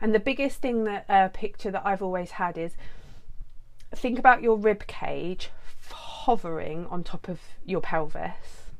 And 0.00 0.14
the 0.14 0.20
biggest 0.20 0.60
thing 0.60 0.84
that 0.84 1.06
a 1.08 1.14
uh, 1.14 1.28
picture 1.28 1.70
that 1.70 1.82
I've 1.84 2.02
always 2.02 2.32
had 2.32 2.58
is 2.58 2.76
think 3.94 4.18
about 4.18 4.42
your 4.42 4.56
rib 4.56 4.86
cage 4.86 5.50
hovering 5.90 6.86
on 6.86 7.04
top 7.04 7.28
of 7.28 7.40
your 7.64 7.80
pelvis 7.80 8.70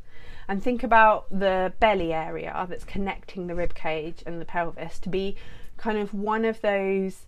and 0.49 0.63
think 0.63 0.83
about 0.83 1.27
the 1.31 1.73
belly 1.79 2.13
area 2.13 2.67
that's 2.69 2.85
connecting 2.85 3.47
the 3.47 3.55
rib 3.55 3.75
cage 3.75 4.23
and 4.27 4.41
the 4.41 4.45
pelvis 4.45 4.99
to 4.99 5.09
be 5.09 5.37
kind 5.77 5.99
of 5.99 6.15
one 6.15 6.45
of 6.45 6.61
those 6.63 7.27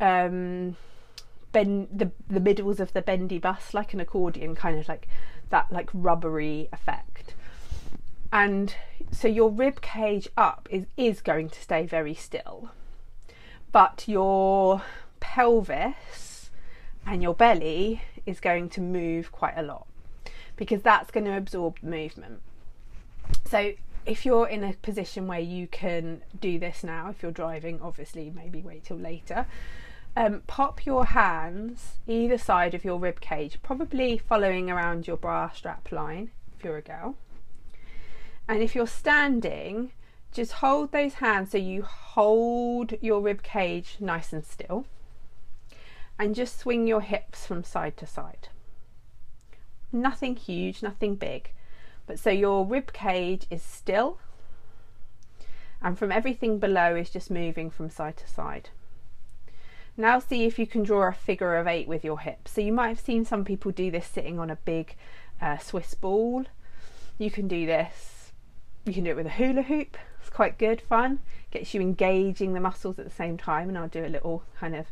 um 0.00 0.76
bend 1.54 1.88
the 1.90 2.10
the 2.28 2.40
middles 2.40 2.80
of 2.80 2.92
the 2.92 3.00
bendy 3.00 3.38
bus 3.38 3.72
like 3.72 3.94
an 3.94 4.00
accordion 4.00 4.54
kind 4.54 4.78
of 4.78 4.86
like 4.88 5.08
that 5.48 5.70
like 5.72 5.88
rubbery 5.94 6.68
effect 6.72 7.34
and 8.34 8.74
so 9.12 9.28
your 9.28 9.48
rib 9.48 9.80
cage 9.80 10.28
up 10.36 10.66
is, 10.68 10.86
is 10.96 11.20
going 11.20 11.48
to 11.50 11.62
stay 11.62 11.86
very 11.86 12.14
still, 12.14 12.70
but 13.70 14.04
your 14.08 14.82
pelvis 15.20 16.50
and 17.06 17.22
your 17.22 17.32
belly 17.32 18.02
is 18.26 18.40
going 18.40 18.68
to 18.70 18.80
move 18.80 19.30
quite 19.30 19.54
a 19.56 19.62
lot 19.62 19.86
because 20.56 20.82
that's 20.82 21.12
going 21.12 21.26
to 21.26 21.36
absorb 21.36 21.80
movement. 21.80 22.40
So 23.44 23.74
if 24.04 24.26
you're 24.26 24.48
in 24.48 24.64
a 24.64 24.72
position 24.72 25.28
where 25.28 25.38
you 25.38 25.68
can 25.68 26.22
do 26.40 26.58
this 26.58 26.82
now, 26.82 27.10
if 27.10 27.22
you're 27.22 27.30
driving, 27.30 27.80
obviously 27.80 28.32
maybe 28.34 28.62
wait 28.62 28.84
till 28.84 28.96
later. 28.96 29.46
Um, 30.16 30.42
pop 30.46 30.86
your 30.86 31.06
hands 31.06 31.98
either 32.06 32.38
side 32.38 32.72
of 32.72 32.84
your 32.84 33.00
rib 33.00 33.20
cage, 33.20 33.58
probably 33.62 34.16
following 34.16 34.70
around 34.70 35.08
your 35.08 35.16
bra 35.16 35.50
strap 35.50 35.90
line 35.90 36.30
if 36.56 36.64
you're 36.64 36.76
a 36.76 36.82
girl. 36.82 37.16
And 38.46 38.62
if 38.62 38.76
you're 38.76 38.86
standing, 38.86 39.90
just 40.30 40.52
hold 40.52 40.92
those 40.92 41.14
hands 41.14 41.50
so 41.50 41.58
you 41.58 41.82
hold 41.82 42.94
your 43.00 43.20
rib 43.20 43.42
cage 43.42 43.96
nice 43.98 44.32
and 44.32 44.44
still. 44.44 44.86
And 46.16 46.36
just 46.36 46.60
swing 46.60 46.86
your 46.86 47.00
hips 47.00 47.44
from 47.44 47.64
side 47.64 47.96
to 47.96 48.06
side. 48.06 48.48
Nothing 49.90 50.36
huge, 50.36 50.80
nothing 50.80 51.16
big. 51.16 51.50
But 52.06 52.20
so 52.20 52.30
your 52.30 52.64
rib 52.64 52.92
cage 52.92 53.46
is 53.50 53.62
still, 53.62 54.18
and 55.82 55.98
from 55.98 56.12
everything 56.12 56.58
below 56.58 56.94
is 56.94 57.10
just 57.10 57.30
moving 57.30 57.68
from 57.68 57.90
side 57.90 58.16
to 58.18 58.28
side. 58.28 58.70
Now 59.96 60.18
see 60.18 60.44
if 60.44 60.58
you 60.58 60.66
can 60.66 60.82
draw 60.82 61.08
a 61.08 61.12
figure 61.12 61.56
of 61.56 61.66
eight 61.66 61.86
with 61.86 62.04
your 62.04 62.18
hips. 62.18 62.52
So 62.52 62.60
you 62.60 62.72
might 62.72 62.88
have 62.88 63.00
seen 63.00 63.24
some 63.24 63.44
people 63.44 63.70
do 63.70 63.90
this 63.90 64.06
sitting 64.06 64.38
on 64.38 64.50
a 64.50 64.56
big 64.56 64.96
uh, 65.40 65.58
Swiss 65.58 65.94
ball. 65.94 66.46
You 67.18 67.30
can 67.30 67.46
do 67.46 67.64
this. 67.64 68.32
You 68.84 68.92
can 68.92 69.04
do 69.04 69.10
it 69.10 69.16
with 69.16 69.26
a 69.26 69.30
hula 69.30 69.62
hoop. 69.62 69.96
It's 70.20 70.30
quite 70.30 70.58
good 70.58 70.80
fun. 70.80 71.20
Gets 71.50 71.74
you 71.74 71.80
engaging 71.80 72.54
the 72.54 72.60
muscles 72.60 72.98
at 72.98 73.04
the 73.04 73.10
same 73.10 73.38
time, 73.38 73.68
and 73.68 73.78
I'll 73.78 73.88
do 73.88 74.04
a 74.04 74.08
little 74.08 74.42
kind 74.58 74.74
of 74.74 74.86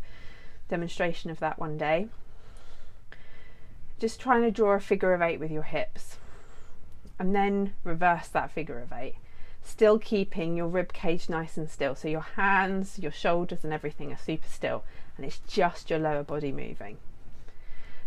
demonstration 0.69 1.31
of 1.31 1.41
that 1.41 1.59
one 1.59 1.77
day. 1.77 2.09
Just 3.99 4.21
trying 4.21 4.43
to 4.43 4.51
draw 4.51 4.73
a 4.73 4.81
figure 4.81 5.13
of 5.13 5.23
eight 5.23 5.41
with 5.41 5.51
your 5.51 5.65
hips 5.65 6.17
and 7.19 7.35
then 7.35 7.75
reverse 7.85 8.29
that 8.29 8.51
figure 8.51 8.79
of 8.79 8.93
eight. 8.93 9.17
Still 9.65 9.99
keeping 9.99 10.57
your 10.57 10.67
rib 10.67 10.93
cage 10.93 11.29
nice 11.29 11.57
and 11.57 11.71
still. 11.71 11.95
So 11.95 12.09
your 12.09 12.27
hands, 12.37 12.99
your 12.99 13.13
shoulders, 13.13 13.65
and 13.65 13.73
everything 13.73 14.13
are 14.13 14.19
super 14.19 14.49
still, 14.49 14.85
and 15.17 15.25
it's 15.25 15.39
just 15.47 15.89
your 15.89 15.99
lower 15.99 16.23
body 16.25 16.53
moving. 16.53 16.99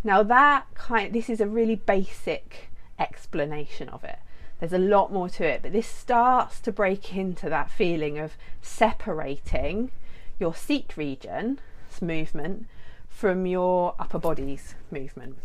Now 0.03 0.21
that 0.23 0.67
kind 0.75 1.13
this 1.13 1.29
is 1.29 1.41
a 1.41 1.47
really 1.47 1.75
basic 1.75 2.69
explanation 2.99 3.89
of 3.89 4.03
it. 4.03 4.19
There's 4.59 4.73
a 4.73 4.77
lot 4.77 5.11
more 5.11 5.29
to 5.29 5.45
it, 5.45 5.61
but 5.63 5.73
this 5.73 5.87
starts 5.87 6.59
to 6.61 6.71
break 6.71 7.15
into 7.15 7.49
that 7.49 7.71
feeling 7.71 8.17
of 8.17 8.37
separating 8.61 9.91
your 10.39 10.53
seat 10.53 10.95
region's 10.95 11.59
movement 12.01 12.67
from 13.09 13.45
your 13.45 13.95
upper 13.97 14.19
body's 14.19 14.75
movement. 14.91 15.37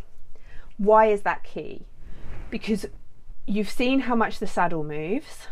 Why 0.76 1.06
is 1.06 1.22
that 1.22 1.44
key? 1.44 1.82
Because 2.50 2.86
you've 3.46 3.70
seen 3.70 4.00
how 4.00 4.14
much 4.14 4.38
the 4.38 4.46
saddle 4.46 4.84
moves. 4.84 5.46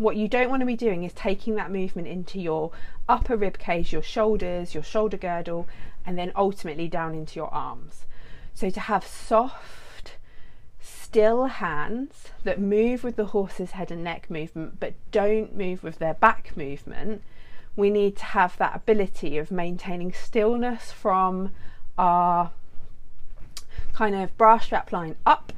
What 0.00 0.16
you 0.16 0.28
don't 0.28 0.48
want 0.48 0.60
to 0.60 0.66
be 0.66 0.76
doing 0.76 1.04
is 1.04 1.12
taking 1.12 1.56
that 1.56 1.70
movement 1.70 2.08
into 2.08 2.40
your 2.40 2.70
upper 3.06 3.36
rib 3.36 3.58
cage, 3.58 3.92
your 3.92 4.02
shoulders, 4.02 4.72
your 4.72 4.82
shoulder 4.82 5.18
girdle, 5.18 5.68
and 6.06 6.16
then 6.16 6.32
ultimately 6.34 6.88
down 6.88 7.14
into 7.14 7.38
your 7.38 7.52
arms. 7.52 8.06
So 8.54 8.70
to 8.70 8.80
have 8.80 9.06
soft, 9.06 10.16
still 10.80 11.44
hands 11.44 12.28
that 12.44 12.58
move 12.58 13.04
with 13.04 13.16
the 13.16 13.26
horse's 13.26 13.72
head 13.72 13.90
and 13.90 14.02
neck 14.02 14.30
movement, 14.30 14.80
but 14.80 14.94
don't 15.12 15.54
move 15.54 15.82
with 15.82 15.98
their 15.98 16.14
back 16.14 16.56
movement, 16.56 17.20
we 17.76 17.90
need 17.90 18.16
to 18.16 18.24
have 18.24 18.56
that 18.56 18.74
ability 18.74 19.36
of 19.36 19.50
maintaining 19.50 20.14
stillness 20.14 20.90
from 20.90 21.50
our 21.98 22.52
kind 23.92 24.14
of 24.14 24.34
bra 24.38 24.58
strap 24.58 24.92
line 24.92 25.16
up 25.26 25.52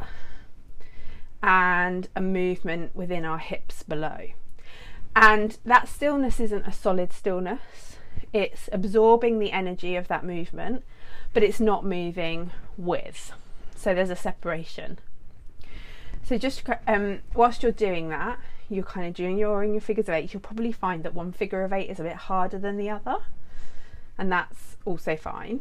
and 1.43 2.09
a 2.15 2.21
movement 2.21 2.95
within 2.95 3.25
our 3.25 3.39
hips 3.39 3.83
below. 3.83 4.29
And 5.15 5.59
that 5.65 5.89
stillness 5.89 6.41
isn't 6.41 6.67
a 6.67 6.73
solid 6.73 7.13
stillness, 7.13 7.97
it's 8.33 8.69
absorbing 8.73 9.39
the 9.39 9.53
energy 9.53 9.97
of 9.97 10.09
that 10.09 10.25
movement, 10.25 10.85
but 11.35 11.43
it's 11.43 11.61
not 11.61 11.85
moving 11.85 12.51
with. 12.77 13.33
So 13.77 13.95
there's 13.95 14.11
a 14.11 14.17
separation. 14.17 14.99
So 16.23 16.39
just 16.39 16.63
um, 16.87 17.21
whilst 17.35 17.63
you're 17.63 17.73
doing 17.73 18.09
that, 18.11 18.39
you're 18.71 18.85
kind 18.85 19.07
of 19.07 19.15
doing 19.15 19.37
your 19.37 19.63
in 19.63 19.73
your 19.73 19.81
figures 19.81 20.09
of 20.09 20.15
eight, 20.15 20.33
you'll 20.33 20.41
probably 20.41 20.73
find 20.73 21.03
that 21.03 21.15
one 21.15 21.33
figure 21.33 21.63
of 21.65 21.73
eight 21.73 21.91
is 21.91 22.01
a 22.01 22.05
bit 22.05 22.17
harder 22.17 22.59
than 22.59 22.79
the 22.79 22.89
other, 22.89 23.17
and 24.17 24.33
that's 24.33 24.77
also 24.85 25.17
fine. 25.17 25.61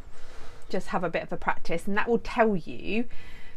Just 0.70 0.88
have 0.88 1.04
a 1.04 1.10
bit 1.10 1.24
of 1.24 1.34
a 1.34 1.38
practice, 1.38 1.88
and 1.88 1.98
that 1.98 2.08
will 2.08 2.20
tell 2.20 2.56
you 2.56 3.06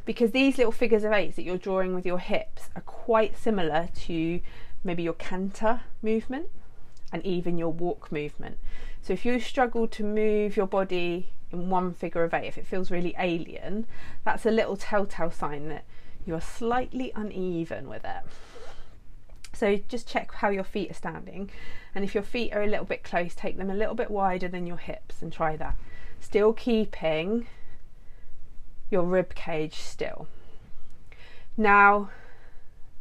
because 0.05 0.33
these 0.33 0.59
little 0.59 0.73
figures 0.73 1.05
of 1.05 1.13
eights 1.13 1.37
that 1.37 1.43
you're 1.43 1.57
drawing 1.57 1.95
with 1.95 2.05
your 2.05 2.19
hips 2.19 2.69
are 2.77 2.83
quite 2.83 3.37
similar 3.37 3.89
to 3.95 4.41
maybe 4.83 5.03
your 5.03 5.15
canter 5.15 5.81
movement 6.03 6.49
and 7.13 7.25
even 7.25 7.57
your 7.59 7.73
walk 7.73 8.13
movement. 8.13 8.59
So 9.03 9.13
if 9.13 9.25
you 9.25 9.39
struggle 9.41 9.87
to 9.89 10.03
move 10.03 10.57
your 10.57 10.67
body 10.67 11.31
in 11.51 11.71
one 11.71 11.95
figure 11.95 12.25
of 12.25 12.35
eight, 12.35 12.47
if 12.47 12.59
it 12.59 12.67
feels 12.67 12.91
really 12.91 13.15
alien, 13.19 13.87
that's 14.25 14.47
a 14.47 14.51
little 14.51 14.77
telltale 14.77 15.31
sign 15.31 15.69
that 15.69 15.85
you 16.27 16.35
are 16.35 16.41
slightly 16.41 17.13
uneven 17.15 17.89
with 17.89 18.05
it. 18.05 18.23
So 19.53 19.77
just 19.89 20.09
check 20.09 20.33
how 20.35 20.49
your 20.49 20.65
feet 20.65 20.91
are 20.91 20.95
standing. 20.95 21.51
And 21.95 22.05
if 22.05 22.15
your 22.15 22.25
feet 22.25 22.53
are 22.53 22.63
a 22.63 22.67
little 22.67 22.85
bit 22.85 23.05
close, 23.05 23.35
take 23.35 23.57
them 23.57 23.71
a 23.71 23.75
little 23.75 23.95
bit 23.95 24.11
wider 24.11 24.49
than 24.49 24.67
your 24.67 24.79
hips 24.79 25.23
and 25.23 25.33
try 25.33 25.57
that. 25.57 25.77
Still 26.21 26.53
keeping 26.53 27.47
your 28.95 29.03
rib 29.03 29.35
cage 29.35 29.75
still. 29.75 30.29
Now, 31.57 32.11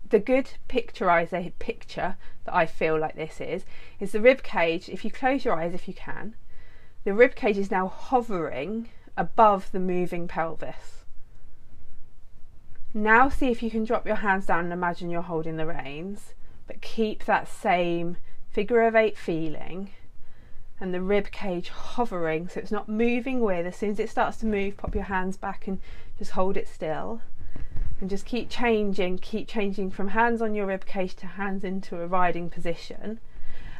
the 0.09 0.19
good 0.19 0.49
picturization 0.67 1.53
picture 1.59 2.17
that 2.43 2.53
I 2.53 2.65
feel 2.65 2.99
like 2.99 3.15
this 3.15 3.39
is 3.39 3.63
is 3.99 4.11
the 4.11 4.19
rib 4.19 4.43
cage. 4.43 4.89
If 4.89 5.05
you 5.05 5.11
close 5.11 5.45
your 5.45 5.55
eyes, 5.55 5.73
if 5.73 5.87
you 5.87 5.93
can, 5.93 6.35
the 7.03 7.13
rib 7.13 7.35
cage 7.35 7.57
is 7.57 7.71
now 7.71 7.87
hovering 7.87 8.89
above 9.15 9.71
the 9.71 9.79
moving 9.79 10.27
pelvis. 10.27 11.05
Now, 12.93 13.29
see 13.29 13.49
if 13.49 13.63
you 13.63 13.71
can 13.71 13.85
drop 13.85 14.05
your 14.05 14.17
hands 14.17 14.47
down 14.47 14.65
and 14.65 14.73
imagine 14.73 15.09
you're 15.09 15.21
holding 15.21 15.57
the 15.57 15.65
reins, 15.65 16.33
but 16.67 16.81
keep 16.81 17.25
that 17.25 17.47
same 17.47 18.17
figure 18.49 18.81
of 18.81 18.95
eight 18.95 19.17
feeling 19.17 19.89
and 20.79 20.93
the 20.93 21.01
rib 21.01 21.31
cage 21.31 21.69
hovering 21.69 22.49
so 22.49 22.59
it's 22.59 22.71
not 22.71 22.89
moving 22.89 23.39
with. 23.39 23.65
As 23.65 23.75
soon 23.75 23.91
as 23.91 23.99
it 23.99 24.09
starts 24.09 24.37
to 24.37 24.45
move, 24.45 24.77
pop 24.77 24.95
your 24.95 25.05
hands 25.05 25.37
back 25.37 25.67
and 25.67 25.79
just 26.17 26.31
hold 26.31 26.57
it 26.57 26.67
still. 26.67 27.21
And 28.01 28.09
just 28.09 28.25
keep 28.25 28.49
changing, 28.49 29.19
keep 29.19 29.47
changing 29.47 29.91
from 29.91 30.09
hands 30.09 30.41
on 30.41 30.55
your 30.55 30.65
rib 30.65 30.85
cage 30.85 31.15
to 31.15 31.27
hands 31.27 31.63
into 31.63 32.01
a 32.01 32.07
riding 32.07 32.49
position. 32.49 33.19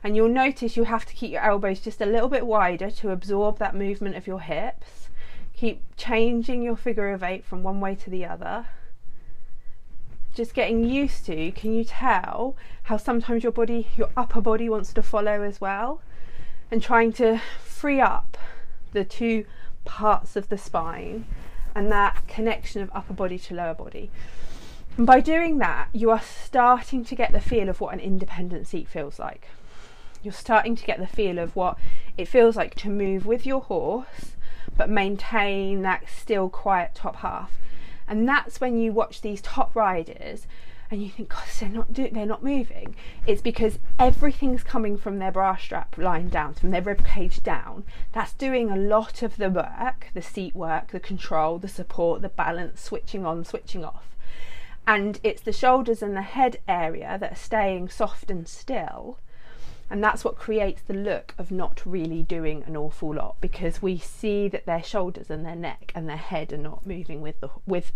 And 0.03 0.15
you'll 0.15 0.29
notice 0.29 0.77
you 0.77 0.83
have 0.85 1.05
to 1.05 1.13
keep 1.13 1.31
your 1.31 1.41
elbows 1.41 1.79
just 1.79 2.01
a 2.01 2.05
little 2.05 2.29
bit 2.29 2.45
wider 2.45 2.89
to 2.91 3.11
absorb 3.11 3.57
that 3.59 3.75
movement 3.75 4.15
of 4.15 4.27
your 4.27 4.41
hips. 4.41 5.09
Keep 5.53 5.81
changing 5.97 6.61
your 6.61 6.75
figure 6.75 7.09
of 7.09 7.23
eight 7.23 7.43
from 7.43 7.63
one 7.63 7.79
way 7.79 7.95
to 7.95 8.09
the 8.09 8.25
other 8.25 8.67
just 10.33 10.55
getting 10.55 10.83
used 10.83 11.25
to 11.25 11.51
can 11.51 11.73
you 11.73 11.83
tell 11.83 12.55
how 12.83 12.97
sometimes 12.97 13.43
your 13.43 13.51
body 13.51 13.87
your 13.95 14.09
upper 14.17 14.41
body 14.41 14.67
wants 14.67 14.91
to 14.91 15.03
follow 15.03 15.43
as 15.43 15.61
well 15.61 16.01
and 16.73 16.81
trying 16.81 17.13
to 17.13 17.39
free 17.63 18.01
up 18.01 18.35
the 18.93 19.05
two 19.05 19.45
parts 19.85 20.35
of 20.35 20.49
the 20.49 20.57
spine 20.57 21.23
and 21.75 21.91
that 21.91 22.27
connection 22.27 22.81
of 22.81 22.89
upper 22.95 23.13
body 23.13 23.37
to 23.37 23.53
lower 23.53 23.75
body. 23.75 24.09
And 24.97 25.05
by 25.05 25.19
doing 25.19 25.59
that, 25.59 25.89
you 25.93 26.09
are 26.09 26.19
starting 26.19 27.05
to 27.05 27.13
get 27.13 27.31
the 27.31 27.39
feel 27.39 27.69
of 27.69 27.79
what 27.79 27.93
an 27.93 27.99
independent 27.99 28.67
seat 28.67 28.87
feels 28.87 29.19
like. 29.19 29.49
You're 30.23 30.33
starting 30.33 30.75
to 30.75 30.83
get 30.83 30.97
the 30.97 31.05
feel 31.05 31.37
of 31.37 31.55
what 31.55 31.77
it 32.17 32.27
feels 32.27 32.55
like 32.55 32.73
to 32.77 32.89
move 32.89 33.27
with 33.27 33.45
your 33.45 33.61
horse 33.61 34.31
but 34.75 34.89
maintain 34.89 35.83
that 35.83 36.09
still 36.09 36.49
quiet 36.49 36.95
top 36.95 37.17
half. 37.17 37.51
And 38.07 38.27
that's 38.27 38.59
when 38.59 38.79
you 38.79 38.91
watch 38.91 39.21
these 39.21 39.43
top 39.43 39.75
riders 39.75 40.47
and 40.93 41.01
you 41.01 41.09
think, 41.09 41.29
God, 41.29 41.43
they're 41.59 41.69
not 41.69 41.91
do- 41.91 42.09
they're 42.09 42.25
not 42.25 42.43
moving. 42.43 42.95
It's 43.25 43.41
because 43.41 43.79
everything's 43.97 44.63
coming 44.63 44.95
from 44.95 45.17
their 45.17 45.31
bra 45.31 45.55
strap 45.55 45.97
line 45.97 46.29
down, 46.29 46.53
from 46.53 46.69
their 46.69 46.83
rib 46.83 47.03
cage 47.05 47.41
down. 47.41 47.83
That's 48.11 48.33
doing 48.33 48.69
a 48.69 48.75
lot 48.75 49.23
of 49.23 49.37
the 49.37 49.49
work, 49.49 50.09
the 50.13 50.21
seat 50.21 50.55
work, 50.55 50.91
the 50.91 50.99
control, 50.99 51.57
the 51.57 51.67
support, 51.67 52.21
the 52.21 52.29
balance, 52.29 52.79
switching 52.79 53.25
on, 53.25 53.43
switching 53.43 53.83
off. 53.83 54.15
And 54.85 55.19
it's 55.23 55.41
the 55.41 55.51
shoulders 55.51 56.03
and 56.03 56.15
the 56.15 56.21
head 56.21 56.57
area 56.67 57.17
that 57.19 57.31
are 57.31 57.35
staying 57.35 57.89
soft 57.89 58.29
and 58.29 58.47
still. 58.47 59.17
And 59.89 60.03
that's 60.03 60.23
what 60.23 60.35
creates 60.35 60.81
the 60.81 60.93
look 60.93 61.33
of 61.37 61.51
not 61.51 61.81
really 61.85 62.23
doing 62.23 62.63
an 62.65 62.77
awful 62.77 63.15
lot 63.15 63.35
because 63.41 63.81
we 63.81 63.97
see 63.97 64.47
that 64.47 64.65
their 64.65 64.83
shoulders 64.83 65.29
and 65.29 65.45
their 65.45 65.55
neck 65.55 65.91
and 65.95 66.07
their 66.07 66.17
head 66.17 66.53
are 66.53 66.57
not 66.57 66.85
moving 66.85 67.21
with 67.21 67.39
the 67.41 67.49
with 67.65 67.91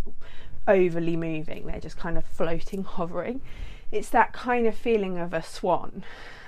overly 0.68 1.16
moving, 1.16 1.66
they're 1.66 1.80
just 1.80 1.98
kind 1.98 2.18
of 2.18 2.26
floating, 2.26 2.84
hovering. 2.98 3.42
It's 3.92 4.10
that 4.10 4.34
kind 4.34 4.68
of 4.68 4.76
feeling 4.76 5.18
of 5.18 5.34
a 5.34 5.42
swan 5.42 6.04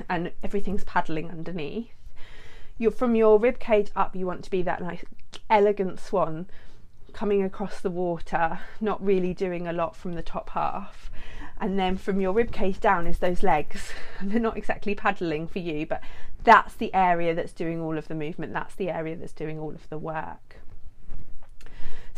and 0.09 0.31
everything's 0.43 0.83
paddling 0.83 1.29
underneath. 1.29 1.91
You're 2.77 2.91
from 2.91 3.15
your 3.15 3.39
rib 3.39 3.59
cage 3.59 3.91
up, 3.95 4.15
you 4.15 4.25
want 4.25 4.43
to 4.43 4.49
be 4.49 4.61
that 4.63 4.81
nice 4.81 5.03
elegant 5.49 5.99
swan 5.99 6.47
coming 7.13 7.43
across 7.43 7.81
the 7.81 7.89
water, 7.89 8.59
not 8.79 9.03
really 9.03 9.33
doing 9.33 9.67
a 9.67 9.73
lot 9.73 9.95
from 9.95 10.13
the 10.13 10.21
top 10.21 10.51
half. 10.51 11.09
And 11.61 11.77
then 11.77 11.97
from 11.97 12.21
your 12.21 12.31
rib 12.31 12.51
cage 12.51 12.79
down 12.79 13.05
is 13.05 13.19
those 13.19 13.43
legs. 13.43 13.91
They're 14.21 14.39
not 14.39 14.57
exactly 14.57 14.95
paddling 14.95 15.47
for 15.47 15.59
you, 15.59 15.85
but 15.85 16.01
that's 16.43 16.75
the 16.75 16.93
area 16.93 17.35
that's 17.35 17.51
doing 17.51 17.81
all 17.81 17.97
of 17.97 18.07
the 18.07 18.15
movement. 18.15 18.53
That's 18.53 18.75
the 18.75 18.89
area 18.89 19.15
that's 19.15 19.33
doing 19.33 19.59
all 19.59 19.71
of 19.71 19.89
the 19.89 19.97
work. 19.97 20.48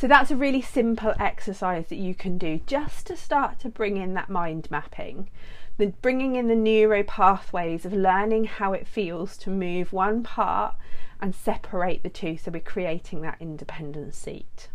So 0.01 0.07
that's 0.07 0.31
a 0.31 0.35
really 0.35 0.63
simple 0.63 1.13
exercise 1.19 1.85
that 1.89 1.97
you 1.97 2.15
can 2.15 2.39
do 2.39 2.59
just 2.65 3.05
to 3.05 3.15
start 3.15 3.59
to 3.59 3.69
bring 3.69 3.97
in 3.97 4.15
that 4.15 4.31
mind 4.31 4.67
mapping, 4.71 5.29
the 5.77 5.93
bringing 6.01 6.35
in 6.35 6.47
the 6.47 6.55
neuro 6.55 7.03
pathways 7.03 7.85
of 7.85 7.93
learning 7.93 8.45
how 8.45 8.73
it 8.73 8.87
feels 8.87 9.37
to 9.37 9.51
move 9.51 9.93
one 9.93 10.23
part 10.23 10.75
and 11.21 11.35
separate 11.35 12.01
the 12.01 12.09
two. 12.09 12.35
So 12.35 12.49
we're 12.49 12.61
creating 12.61 13.21
that 13.21 13.37
independent 13.39 14.15
seat. 14.15 14.69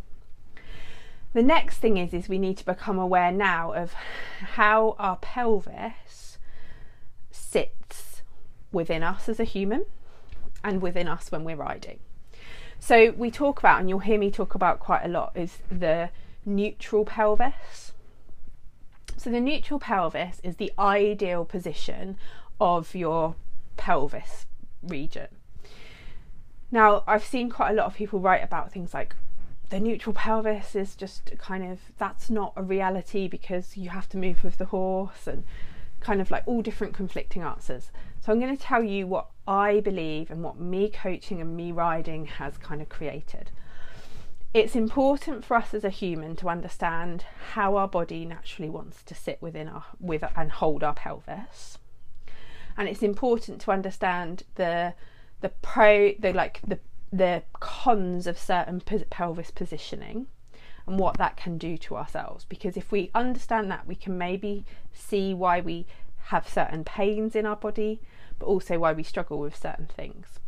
The 1.33 1.43
next 1.43 1.79
thing 1.79 1.97
is 1.97 2.15
is 2.15 2.29
we 2.29 2.39
need 2.39 2.59
to 2.59 2.65
become 2.65 3.01
aware 3.01 3.33
now 3.33 3.73
of 3.73 3.95
how 3.95 4.95
our 4.97 5.17
pelvis 5.17 6.39
sits 7.33 8.23
within 8.71 9.03
us 9.03 9.29
as 9.29 9.41
a 9.41 9.45
human 9.45 9.87
and 10.63 10.81
within 10.81 11.09
us 11.09 11.33
when 11.33 11.43
we're 11.43 11.57
riding. 11.57 11.99
So 12.79 13.11
we 13.13 13.31
talk 13.31 13.59
about 13.59 13.81
and 13.81 13.89
you'll 13.89 13.99
hear 14.01 14.19
me 14.19 14.31
talk 14.31 14.55
about 14.55 14.79
quite 14.79 15.05
a 15.05 15.09
lot 15.09 15.33
is 15.35 15.59
the 15.71 16.11
neutral 16.45 17.05
pelvis. 17.05 17.93
So 19.17 19.31
the 19.31 19.41
neutral 19.41 19.81
pelvis 19.81 20.41
is 20.45 20.57
the 20.57 20.73
ideal 20.79 21.45
position 21.45 22.17
of 22.61 22.95
your 22.95 23.35
pelvis 23.77 24.47
region. 24.83 25.29
Now, 26.71 27.03
I've 27.07 27.25
seen 27.25 27.51
quite 27.51 27.71
a 27.71 27.75
lot 27.75 27.87
of 27.87 27.95
people 27.95 28.21
write 28.21 28.43
about 28.43 28.73
things 28.73 28.93
like 28.93 29.15
the 29.69 29.81
neutral 29.81 30.13
pelvis 30.13 30.77
is 30.77 30.95
just 30.95 31.33
kind 31.39 31.65
of 31.65 31.81
that's 31.99 32.31
not 32.31 32.53
a 32.57 32.63
reality 32.63 33.27
because 33.27 33.77
you 33.77 33.91
have 33.91 34.09
to 34.11 34.17
move 34.17 34.45
with 34.45 34.59
the 34.59 34.67
horse 34.67 35.27
and 35.27 35.45
kind 36.01 36.21
of 36.21 36.31
like 36.31 36.45
all 36.47 36.63
different 36.63 36.95
conflicting 36.95 37.43
answers. 37.43 37.91
So 38.27 38.33
I'm 38.33 38.41
going 38.41 38.57
to 38.57 38.61
tell 38.61 38.83
you 38.83 39.07
what 39.07 39.29
I 39.47 39.79
believe 39.79 40.33
and 40.33 40.43
what 40.43 40.59
me 40.59 40.91
coaching 40.91 41.41
and 41.41 41.57
me 41.57 41.71
riding 41.71 42.27
has 42.27 42.59
kind 42.59 42.83
of 42.83 42.89
created. 42.89 43.53
It's 44.53 44.75
important 44.75 45.45
for 45.45 45.57
us 45.57 45.73
as 45.73 45.85
a 45.85 45.91
human 45.91 46.35
to 46.37 46.49
understand 46.49 47.25
how 47.53 47.77
our 47.77 47.87
body 47.87 48.25
naturally 48.25 48.69
wants 48.69 49.05
to 49.05 49.15
sit 49.15 49.41
within 49.41 49.69
our 49.69 49.85
with 50.01 50.25
and 50.35 50.51
hold 50.51 50.83
our 50.83 50.95
pelvis. 50.95 51.79
And 52.77 52.89
it's 52.89 53.03
important 53.03 53.61
to 53.61 53.71
understand 53.71 54.43
the 54.57 54.95
the 55.41 55.51
pro 55.63 56.15
the 56.19 56.33
like 56.33 56.61
the 56.67 56.81
the 57.13 57.45
cons 57.61 58.27
of 58.27 58.41
certain 58.41 58.81
pelvis 58.81 59.53
positioning 59.53 60.27
and 60.85 60.99
what 60.99 61.17
that 61.19 61.37
can 61.37 61.59
do 61.59 61.79
to 61.79 61.95
ourselves. 61.95 62.45
Because 62.45 62.77
if 62.77 62.91
we 62.91 63.13
understand 63.15 63.71
that, 63.71 63.87
we 63.87 63.95
can 63.95 64.19
maybe 64.19 64.65
see 64.93 65.33
why 65.33 65.61
we 65.61 65.87
have 66.27 66.49
certain 66.49 66.83
pains 66.83 67.37
in 67.37 67.47
our 67.47 67.57
body, 67.57 68.01
but 68.39 68.47
also 68.47 68.79
why 68.79 68.93
we 68.93 69.03
struggle 69.03 69.39
with 69.39 69.57
certain 69.57 69.87
things. 69.87 70.39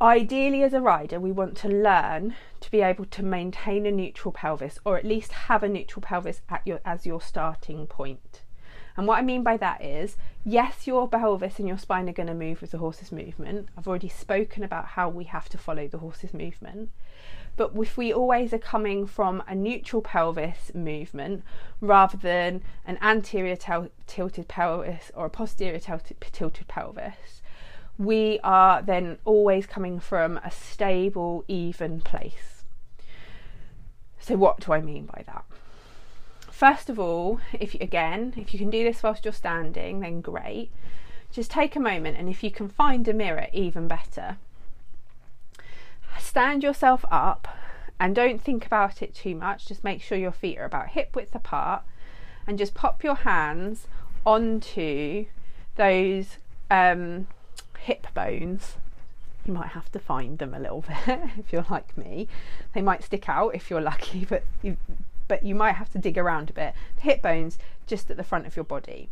Ideally, 0.00 0.62
as 0.62 0.74
a 0.74 0.80
rider, 0.80 1.18
we 1.18 1.32
want 1.32 1.56
to 1.58 1.68
learn 1.68 2.34
to 2.60 2.70
be 2.70 2.82
able 2.82 3.06
to 3.06 3.22
maintain 3.22 3.86
a 3.86 3.90
neutral 3.90 4.30
pelvis 4.30 4.78
or 4.84 4.98
at 4.98 5.06
least 5.06 5.32
have 5.32 5.62
a 5.62 5.68
neutral 5.68 6.02
pelvis 6.02 6.42
your, 6.66 6.80
as 6.84 7.06
your 7.06 7.20
starting 7.20 7.86
point. 7.86 8.42
And 8.96 9.06
what 9.06 9.18
I 9.18 9.22
mean 9.22 9.42
by 9.42 9.56
that 9.58 9.82
is, 9.82 10.16
yes, 10.44 10.86
your 10.86 11.08
pelvis 11.08 11.58
and 11.58 11.68
your 11.68 11.78
spine 11.78 12.08
are 12.08 12.14
going 12.14 12.26
to 12.28 12.34
move 12.34 12.60
with 12.60 12.72
the 12.72 12.78
horse's 12.78 13.12
movement. 13.12 13.68
I've 13.76 13.88
already 13.88 14.08
spoken 14.08 14.62
about 14.62 14.86
how 14.86 15.08
we 15.08 15.24
have 15.24 15.48
to 15.50 15.58
follow 15.58 15.88
the 15.88 15.98
horse's 15.98 16.32
movement. 16.32 16.90
But 17.56 17.72
if 17.76 17.96
we 17.96 18.12
always 18.12 18.52
are 18.52 18.58
coming 18.58 19.06
from 19.06 19.42
a 19.48 19.54
neutral 19.54 20.02
pelvis 20.02 20.72
movement 20.74 21.42
rather 21.80 22.18
than 22.18 22.62
an 22.84 22.98
anterior 23.00 23.56
tilted 24.06 24.48
pelvis 24.48 25.10
or 25.14 25.26
a 25.26 25.30
posterior 25.30 25.78
tilted 25.78 26.68
pelvis, 26.68 27.40
we 27.98 28.38
are 28.44 28.82
then 28.82 29.18
always 29.24 29.66
coming 29.66 29.98
from 29.98 30.36
a 30.38 30.50
stable, 30.50 31.44
even 31.48 32.00
place. 32.02 32.64
So, 34.18 34.36
what 34.36 34.60
do 34.60 34.72
I 34.72 34.80
mean 34.80 35.06
by 35.06 35.22
that? 35.26 35.44
First 36.50 36.90
of 36.90 36.98
all, 36.98 37.40
if 37.52 37.74
you, 37.74 37.80
again, 37.80 38.34
if 38.36 38.52
you 38.52 38.58
can 38.58 38.70
do 38.70 38.84
this 38.84 39.02
whilst 39.02 39.24
you're 39.24 39.32
standing, 39.32 40.00
then 40.00 40.20
great. 40.20 40.70
Just 41.30 41.50
take 41.50 41.76
a 41.76 41.80
moment, 41.80 42.16
and 42.18 42.28
if 42.28 42.42
you 42.42 42.50
can 42.50 42.68
find 42.68 43.06
a 43.08 43.14
mirror, 43.14 43.46
even 43.52 43.88
better. 43.88 44.38
Stand 46.18 46.62
yourself 46.62 47.04
up 47.10 47.48
and 47.98 48.14
don't 48.14 48.42
think 48.42 48.66
about 48.66 49.02
it 49.02 49.14
too 49.14 49.34
much. 49.34 49.66
Just 49.66 49.84
make 49.84 50.02
sure 50.02 50.18
your 50.18 50.32
feet 50.32 50.58
are 50.58 50.64
about 50.64 50.88
hip 50.88 51.14
width 51.14 51.34
apart 51.34 51.82
and 52.46 52.58
just 52.58 52.74
pop 52.74 53.02
your 53.02 53.14
hands 53.16 53.86
onto 54.24 55.26
those 55.76 56.38
um, 56.70 57.26
hip 57.78 58.06
bones. 58.14 58.76
You 59.44 59.52
might 59.52 59.68
have 59.68 59.90
to 59.92 59.98
find 59.98 60.38
them 60.38 60.54
a 60.54 60.58
little 60.58 60.84
bit 61.06 61.20
if 61.38 61.52
you're 61.52 61.66
like 61.70 61.96
me. 61.96 62.28
They 62.74 62.82
might 62.82 63.04
stick 63.04 63.28
out 63.28 63.54
if 63.54 63.70
you're 63.70 63.80
lucky, 63.80 64.24
but 64.28 64.42
you, 64.62 64.76
but 65.28 65.42
you 65.42 65.54
might 65.54 65.76
have 65.76 65.90
to 65.92 65.98
dig 65.98 66.18
around 66.18 66.50
a 66.50 66.52
bit. 66.52 66.74
The 66.96 67.02
hip 67.02 67.22
bones 67.22 67.58
just 67.86 68.10
at 68.10 68.16
the 68.16 68.24
front 68.24 68.46
of 68.46 68.56
your 68.56 68.64
body. 68.64 69.08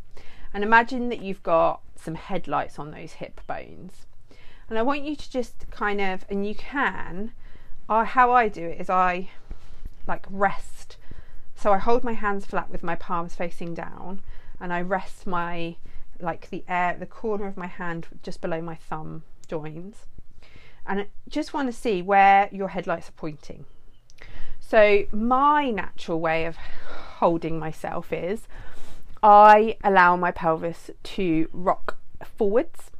And 0.52 0.62
imagine 0.62 1.08
that 1.08 1.20
you've 1.20 1.42
got 1.42 1.80
some 1.96 2.14
headlights 2.14 2.78
on 2.78 2.90
those 2.90 3.14
hip 3.14 3.40
bones. 3.46 4.06
And 4.68 4.78
I 4.78 4.82
want 4.82 5.04
you 5.04 5.14
to 5.16 5.30
just 5.30 5.70
kind 5.70 6.00
of, 6.00 6.24
and 6.28 6.46
you 6.46 6.54
can, 6.54 7.32
uh, 7.88 8.04
how 8.04 8.32
I 8.32 8.48
do 8.48 8.66
it 8.66 8.80
is 8.80 8.88
I 8.88 9.30
like 10.06 10.26
rest. 10.30 10.96
So 11.54 11.72
I 11.72 11.78
hold 11.78 12.04
my 12.04 12.12
hands 12.12 12.46
flat 12.46 12.70
with 12.70 12.82
my 12.82 12.94
palms 12.94 13.34
facing 13.34 13.74
down 13.74 14.22
and 14.60 14.72
I 14.72 14.80
rest 14.80 15.26
my, 15.26 15.76
like 16.20 16.50
the 16.50 16.64
air, 16.68 16.96
the 16.98 17.06
corner 17.06 17.46
of 17.46 17.56
my 17.56 17.66
hand 17.66 18.06
just 18.22 18.40
below 18.40 18.60
my 18.60 18.74
thumb 18.74 19.22
joins. 19.46 20.06
And 20.86 21.00
I 21.00 21.06
just 21.28 21.54
want 21.54 21.68
to 21.68 21.72
see 21.72 22.02
where 22.02 22.48
your 22.52 22.68
headlights 22.68 23.08
are 23.08 23.12
pointing. 23.12 23.64
So, 24.60 25.04
my 25.12 25.70
natural 25.70 26.20
way 26.20 26.46
of 26.46 26.56
holding 26.56 27.58
myself 27.58 28.12
is 28.12 28.48
I 29.22 29.76
allow 29.82 30.16
my 30.16 30.30
pelvis 30.30 30.90
to 31.02 31.48
rock 31.52 31.98
forwards. 32.24 32.90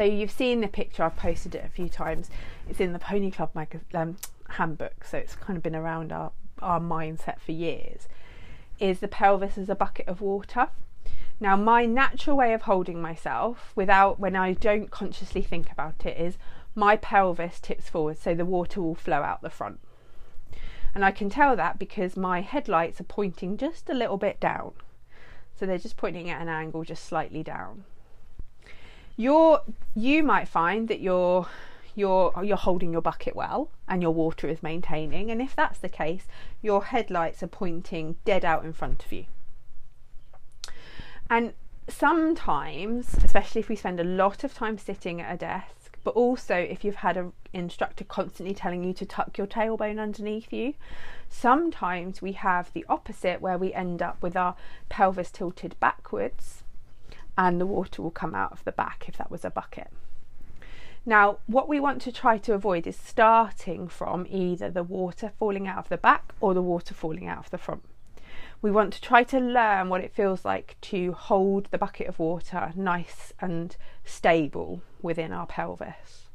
So, 0.00 0.06
you've 0.06 0.30
seen 0.30 0.62
the 0.62 0.66
picture, 0.66 1.02
I've 1.02 1.16
posted 1.16 1.54
it 1.54 1.62
a 1.62 1.68
few 1.68 1.90
times. 1.90 2.30
It's 2.66 2.80
in 2.80 2.94
the 2.94 2.98
Pony 2.98 3.30
Club 3.30 3.50
mag- 3.54 3.82
um, 3.92 4.16
handbook, 4.48 5.04
so 5.04 5.18
it's 5.18 5.34
kind 5.34 5.58
of 5.58 5.62
been 5.62 5.76
around 5.76 6.10
our, 6.10 6.32
our 6.62 6.80
mindset 6.80 7.38
for 7.38 7.52
years. 7.52 8.08
Is 8.78 9.00
the 9.00 9.08
pelvis 9.08 9.58
as 9.58 9.68
a 9.68 9.74
bucket 9.74 10.08
of 10.08 10.22
water? 10.22 10.70
Now, 11.38 11.54
my 11.54 11.84
natural 11.84 12.38
way 12.38 12.54
of 12.54 12.62
holding 12.62 13.02
myself 13.02 13.72
without 13.76 14.18
when 14.18 14.36
I 14.36 14.54
don't 14.54 14.90
consciously 14.90 15.42
think 15.42 15.70
about 15.70 16.06
it 16.06 16.18
is 16.18 16.38
my 16.74 16.96
pelvis 16.96 17.60
tips 17.60 17.90
forward 17.90 18.16
so 18.16 18.34
the 18.34 18.46
water 18.46 18.80
will 18.80 18.94
flow 18.94 19.20
out 19.20 19.42
the 19.42 19.50
front. 19.50 19.80
And 20.94 21.04
I 21.04 21.10
can 21.10 21.28
tell 21.28 21.56
that 21.56 21.78
because 21.78 22.16
my 22.16 22.40
headlights 22.40 23.02
are 23.02 23.04
pointing 23.04 23.58
just 23.58 23.90
a 23.90 23.94
little 23.94 24.16
bit 24.16 24.40
down. 24.40 24.72
So 25.54 25.66
they're 25.66 25.76
just 25.76 25.98
pointing 25.98 26.30
at 26.30 26.40
an 26.40 26.48
angle 26.48 26.84
just 26.84 27.04
slightly 27.04 27.42
down. 27.42 27.84
You're, 29.20 29.60
you 29.94 30.22
might 30.22 30.48
find 30.48 30.88
that 30.88 31.00
you're 31.00 31.46
you're 31.94 32.32
you're 32.42 32.56
holding 32.56 32.92
your 32.92 33.02
bucket 33.02 33.36
well 33.36 33.68
and 33.86 34.00
your 34.00 34.12
water 34.12 34.48
is 34.48 34.62
maintaining 34.62 35.30
and 35.30 35.42
if 35.42 35.54
that's 35.54 35.78
the 35.80 35.88
case 35.88 36.26
your 36.62 36.84
headlights 36.84 37.42
are 37.42 37.48
pointing 37.48 38.16
dead 38.24 38.44
out 38.44 38.64
in 38.64 38.72
front 38.72 39.04
of 39.04 39.12
you 39.12 39.26
and 41.28 41.52
sometimes 41.88 43.12
especially 43.24 43.60
if 43.60 43.68
we 43.68 43.74
spend 43.74 43.98
a 43.98 44.04
lot 44.04 44.44
of 44.44 44.54
time 44.54 44.78
sitting 44.78 45.20
at 45.20 45.34
a 45.34 45.36
desk 45.36 45.98
but 46.04 46.14
also 46.14 46.54
if 46.54 46.84
you've 46.84 46.94
had 46.94 47.16
an 47.16 47.32
instructor 47.52 48.04
constantly 48.04 48.54
telling 48.54 48.84
you 48.84 48.94
to 48.94 49.04
tuck 49.04 49.36
your 49.36 49.46
tailbone 49.46 50.00
underneath 50.00 50.52
you. 50.52 50.74
Sometimes 51.28 52.22
we 52.22 52.32
have 52.32 52.72
the 52.72 52.86
opposite 52.88 53.40
where 53.40 53.58
we 53.58 53.74
end 53.74 54.00
up 54.00 54.22
with 54.22 54.36
our 54.36 54.56
pelvis 54.88 55.30
tilted 55.30 55.78
backwards 55.78 56.62
and 57.40 57.58
the 57.58 57.64
water 57.64 58.02
will 58.02 58.10
come 58.10 58.34
out 58.34 58.52
of 58.52 58.62
the 58.64 58.72
back 58.72 59.06
if 59.08 59.16
that 59.16 59.30
was 59.30 59.46
a 59.46 59.50
bucket. 59.50 59.88
Now, 61.06 61.38
what 61.46 61.70
we 61.70 61.80
want 61.80 62.02
to 62.02 62.12
try 62.12 62.36
to 62.36 62.52
avoid 62.52 62.86
is 62.86 62.96
starting 62.96 63.88
from 63.88 64.26
either 64.28 64.70
the 64.70 64.82
water 64.82 65.32
falling 65.38 65.66
out 65.66 65.78
of 65.78 65.88
the 65.88 65.96
back 65.96 66.34
or 66.38 66.52
the 66.52 66.60
water 66.60 66.92
falling 66.92 67.26
out 67.26 67.38
of 67.38 67.50
the 67.50 67.56
front. 67.56 67.82
We 68.60 68.70
want 68.70 68.92
to 68.92 69.00
try 69.00 69.24
to 69.24 69.40
learn 69.40 69.88
what 69.88 70.02
it 70.02 70.14
feels 70.14 70.44
like 70.44 70.76
to 70.82 71.12
hold 71.12 71.68
the 71.70 71.78
bucket 71.78 72.08
of 72.08 72.18
water 72.18 72.72
nice 72.76 73.32
and 73.40 73.74
stable 74.04 74.82
within 75.00 75.32
our 75.32 75.46
pelvis. 75.46 76.28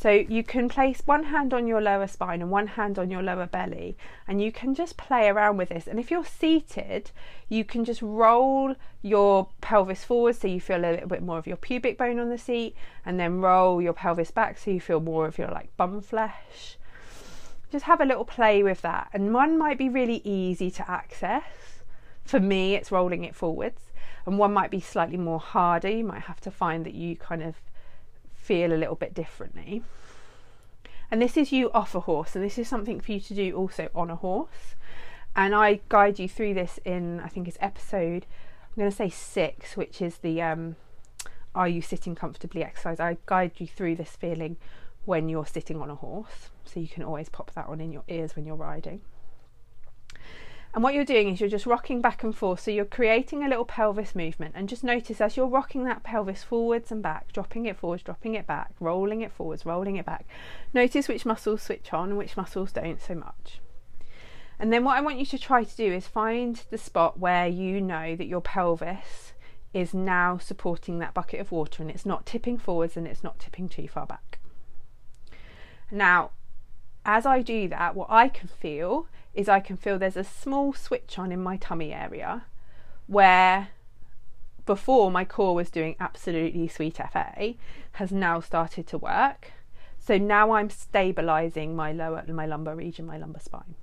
So 0.00 0.08
you 0.08 0.42
can 0.42 0.70
place 0.70 1.02
one 1.04 1.24
hand 1.24 1.52
on 1.52 1.66
your 1.66 1.82
lower 1.82 2.06
spine 2.06 2.40
and 2.40 2.50
one 2.50 2.68
hand 2.68 2.98
on 2.98 3.10
your 3.10 3.22
lower 3.22 3.46
belly, 3.46 3.98
and 4.26 4.40
you 4.40 4.50
can 4.50 4.74
just 4.74 4.96
play 4.96 5.28
around 5.28 5.58
with 5.58 5.68
this. 5.68 5.86
And 5.86 6.00
if 6.00 6.10
you're 6.10 6.24
seated, 6.24 7.10
you 7.50 7.66
can 7.66 7.84
just 7.84 8.00
roll 8.00 8.76
your 9.02 9.48
pelvis 9.60 10.02
forward 10.02 10.36
so 10.36 10.48
you 10.48 10.58
feel 10.58 10.78
a 10.78 10.88
little 10.92 11.08
bit 11.08 11.22
more 11.22 11.36
of 11.36 11.46
your 11.46 11.58
pubic 11.58 11.98
bone 11.98 12.18
on 12.18 12.30
the 12.30 12.38
seat, 12.38 12.74
and 13.04 13.20
then 13.20 13.42
roll 13.42 13.82
your 13.82 13.92
pelvis 13.92 14.30
back 14.30 14.56
so 14.56 14.70
you 14.70 14.80
feel 14.80 15.00
more 15.00 15.26
of 15.26 15.36
your 15.36 15.48
like 15.48 15.68
bum 15.76 16.00
flesh. 16.00 16.78
Just 17.70 17.84
have 17.84 18.00
a 18.00 18.06
little 18.06 18.24
play 18.24 18.62
with 18.62 18.80
that. 18.80 19.10
And 19.12 19.34
one 19.34 19.58
might 19.58 19.76
be 19.76 19.90
really 19.90 20.22
easy 20.24 20.70
to 20.70 20.90
access. 20.90 21.82
For 22.24 22.40
me, 22.40 22.74
it's 22.74 22.90
rolling 22.90 23.24
it 23.24 23.36
forwards, 23.36 23.82
and 24.24 24.38
one 24.38 24.54
might 24.54 24.70
be 24.70 24.80
slightly 24.80 25.18
more 25.18 25.40
harder. 25.40 25.90
You 25.90 26.04
might 26.04 26.22
have 26.22 26.40
to 26.40 26.50
find 26.50 26.86
that 26.86 26.94
you 26.94 27.16
kind 27.16 27.42
of 27.42 27.56
feel 28.50 28.72
a 28.72 28.74
little 28.74 28.96
bit 28.96 29.14
differently. 29.14 29.80
And 31.08 31.22
this 31.22 31.36
is 31.36 31.52
you 31.52 31.70
off 31.70 31.94
a 31.94 32.00
horse, 32.00 32.34
and 32.34 32.44
this 32.44 32.58
is 32.58 32.66
something 32.66 32.98
for 32.98 33.12
you 33.12 33.20
to 33.20 33.32
do 33.32 33.54
also 33.54 33.88
on 33.94 34.10
a 34.10 34.16
horse. 34.16 34.74
And 35.36 35.54
I 35.54 35.78
guide 35.88 36.18
you 36.18 36.28
through 36.28 36.54
this 36.54 36.80
in, 36.84 37.20
I 37.20 37.28
think 37.28 37.46
it's 37.46 37.58
episode, 37.60 38.26
I'm 38.64 38.76
going 38.76 38.90
to 38.90 38.96
say 38.96 39.08
six, 39.08 39.76
which 39.76 40.02
is 40.02 40.18
the 40.18 40.42
um, 40.42 40.74
Are 41.54 41.68
You 41.68 41.80
Sitting 41.80 42.16
Comfortably 42.16 42.64
exercise. 42.64 42.98
I 42.98 43.18
guide 43.26 43.52
you 43.58 43.68
through 43.68 43.94
this 43.94 44.16
feeling 44.16 44.56
when 45.04 45.28
you're 45.28 45.46
sitting 45.46 45.80
on 45.80 45.88
a 45.88 45.94
horse, 45.94 46.50
so 46.64 46.80
you 46.80 46.88
can 46.88 47.04
always 47.04 47.28
pop 47.28 47.52
that 47.54 47.68
on 47.68 47.80
in 47.80 47.92
your 47.92 48.04
ears 48.08 48.34
when 48.34 48.46
you're 48.46 48.56
riding. 48.56 49.00
And 50.72 50.84
what 50.84 50.94
you're 50.94 51.04
doing 51.04 51.28
is 51.28 51.40
you're 51.40 51.48
just 51.48 51.66
rocking 51.66 52.00
back 52.00 52.22
and 52.22 52.36
forth. 52.36 52.60
So 52.60 52.70
you're 52.70 52.84
creating 52.84 53.42
a 53.42 53.48
little 53.48 53.64
pelvis 53.64 54.14
movement. 54.14 54.54
And 54.56 54.68
just 54.68 54.84
notice 54.84 55.20
as 55.20 55.36
you're 55.36 55.48
rocking 55.48 55.84
that 55.84 56.04
pelvis 56.04 56.44
forwards 56.44 56.92
and 56.92 57.02
back, 57.02 57.32
dropping 57.32 57.66
it 57.66 57.76
forwards, 57.76 58.04
dropping 58.04 58.34
it 58.34 58.46
back, 58.46 58.72
rolling 58.78 59.20
it 59.20 59.32
forwards, 59.32 59.66
rolling 59.66 59.96
it 59.96 60.06
back. 60.06 60.26
Notice 60.72 61.08
which 61.08 61.26
muscles 61.26 61.62
switch 61.62 61.92
on 61.92 62.10
and 62.10 62.18
which 62.18 62.36
muscles 62.36 62.70
don't 62.70 63.00
so 63.00 63.16
much. 63.16 63.60
And 64.60 64.72
then 64.72 64.84
what 64.84 64.96
I 64.96 65.00
want 65.00 65.18
you 65.18 65.26
to 65.26 65.38
try 65.38 65.64
to 65.64 65.76
do 65.76 65.92
is 65.92 66.06
find 66.06 66.62
the 66.70 66.78
spot 66.78 67.18
where 67.18 67.48
you 67.48 67.80
know 67.80 68.14
that 68.14 68.26
your 68.26 68.42
pelvis 68.42 69.32
is 69.72 69.94
now 69.94 70.36
supporting 70.38 70.98
that 70.98 71.14
bucket 71.14 71.40
of 71.40 71.50
water 71.50 71.82
and 71.82 71.90
it's 71.90 72.04
not 72.04 72.26
tipping 72.26 72.58
forwards 72.58 72.96
and 72.96 73.06
it's 73.06 73.24
not 73.24 73.38
tipping 73.38 73.68
too 73.68 73.88
far 73.88 74.06
back. 74.06 74.38
Now, 75.90 76.30
as 77.04 77.24
I 77.24 77.42
do 77.42 77.68
that, 77.68 77.94
what 77.94 78.08
I 78.10 78.28
can 78.28 78.48
feel 78.48 79.06
is 79.34 79.48
I 79.48 79.60
can 79.60 79.76
feel 79.76 79.98
there's 79.98 80.16
a 80.16 80.24
small 80.24 80.72
switch 80.72 81.18
on 81.18 81.32
in 81.32 81.42
my 81.42 81.56
tummy 81.56 81.92
area 81.92 82.44
where 83.06 83.68
before 84.66 85.10
my 85.10 85.24
core 85.24 85.54
was 85.54 85.70
doing 85.70 85.96
absolutely 85.98 86.68
sweet 86.68 86.96
FA 86.96 87.54
has 87.92 88.12
now 88.12 88.40
started 88.40 88.86
to 88.88 88.98
work. 88.98 89.52
So 89.98 90.16
now 90.16 90.52
I'm 90.52 90.70
stabilizing 90.70 91.74
my 91.76 91.92
lower 91.92 92.24
my 92.28 92.46
lumbar 92.46 92.74
region, 92.74 93.06
my 93.06 93.18
lumbar 93.18 93.42
spine. 93.42 93.74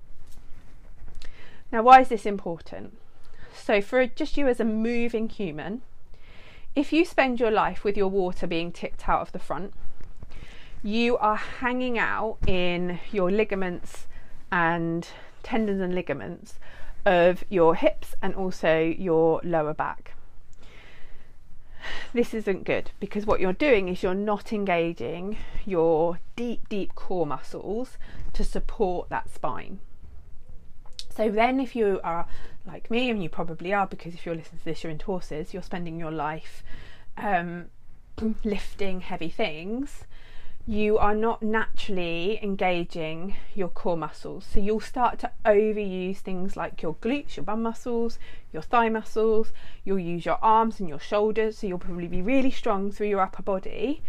Now 1.71 1.83
why 1.83 2.01
is 2.01 2.09
this 2.09 2.25
important? 2.25 2.97
So 3.53 3.81
for 3.81 4.05
just 4.07 4.37
you 4.37 4.47
as 4.47 4.59
a 4.59 4.65
moving 4.65 5.29
human, 5.29 5.81
if 6.75 6.93
you 6.93 7.05
spend 7.05 7.39
your 7.39 7.51
life 7.51 7.83
with 7.83 7.97
your 7.97 8.07
water 8.07 8.47
being 8.47 8.71
tipped 8.71 9.09
out 9.09 9.21
of 9.21 9.31
the 9.31 9.39
front, 9.39 9.73
you 10.83 11.17
are 11.17 11.35
hanging 11.35 11.97
out 11.97 12.37
in 12.45 12.99
your 13.11 13.31
ligaments 13.31 14.07
and 14.51 15.07
tendons 15.47 15.79
and 15.79 15.95
ligaments 15.95 16.59
of 17.05 17.45
your 17.47 17.73
hips 17.75 18.13
and 18.21 18.35
also 18.35 18.79
your 18.81 19.39
lower 19.45 19.73
back. 19.73 20.13
This 22.13 22.33
isn't 22.33 22.65
good 22.65 22.91
because 22.99 23.25
what 23.25 23.39
you're 23.39 23.53
doing 23.53 23.87
is 23.87 24.03
you're 24.03 24.13
not 24.13 24.51
engaging 24.51 25.37
your 25.65 26.19
deep, 26.35 26.67
deep 26.67 26.95
core 26.95 27.25
muscles 27.25 27.97
to 28.33 28.43
support 28.43 29.07
that 29.07 29.33
spine. 29.33 29.79
So 31.15 31.29
then, 31.29 31.61
if 31.61 31.77
you 31.77 32.01
are 32.03 32.27
like 32.65 32.91
me, 32.91 33.09
and 33.09 33.23
you 33.23 33.29
probably 33.29 33.73
are 33.73 33.87
because 33.87 34.13
if 34.13 34.25
you're 34.25 34.35
listening 34.35 34.59
to 34.59 34.65
this, 34.65 34.83
you're 34.83 34.91
into 34.91 35.05
horses, 35.05 35.53
you're 35.53 35.63
spending 35.63 35.97
your 35.97 36.11
life 36.11 36.61
um, 37.15 37.67
lifting 38.43 38.99
heavy 38.99 39.29
things 39.29 40.03
you 40.69 40.97
are 40.97 41.15
not 41.15 41.41
naturally 41.41 42.37
engaging 42.43 43.33
your 43.55 43.69
core 43.69 43.95
muscles. 43.95 44.45
So 44.51 44.59
you'll 44.59 44.81
start 44.81 45.17
to 45.19 45.31
overuse 45.45 46.17
things 46.17 46.57
like 46.57 46.81
your 46.81 46.95
glutes, 46.95 47.37
your 47.37 47.45
bum 47.45 47.63
muscles, 47.63 48.19
your 48.51 48.61
thigh 48.61 48.89
muscles, 48.89 49.53
you'll 49.85 49.99
use 49.99 50.25
your 50.25 50.37
arms 50.41 50.81
and 50.81 50.89
your 50.89 50.99
shoulders. 50.99 51.59
So 51.59 51.67
you'll 51.67 51.79
probably 51.79 52.09
be 52.09 52.21
really 52.21 52.51
strong 52.51 52.91
through 52.91 53.07
your 53.07 53.21
upper 53.21 53.43
body, 53.43 54.01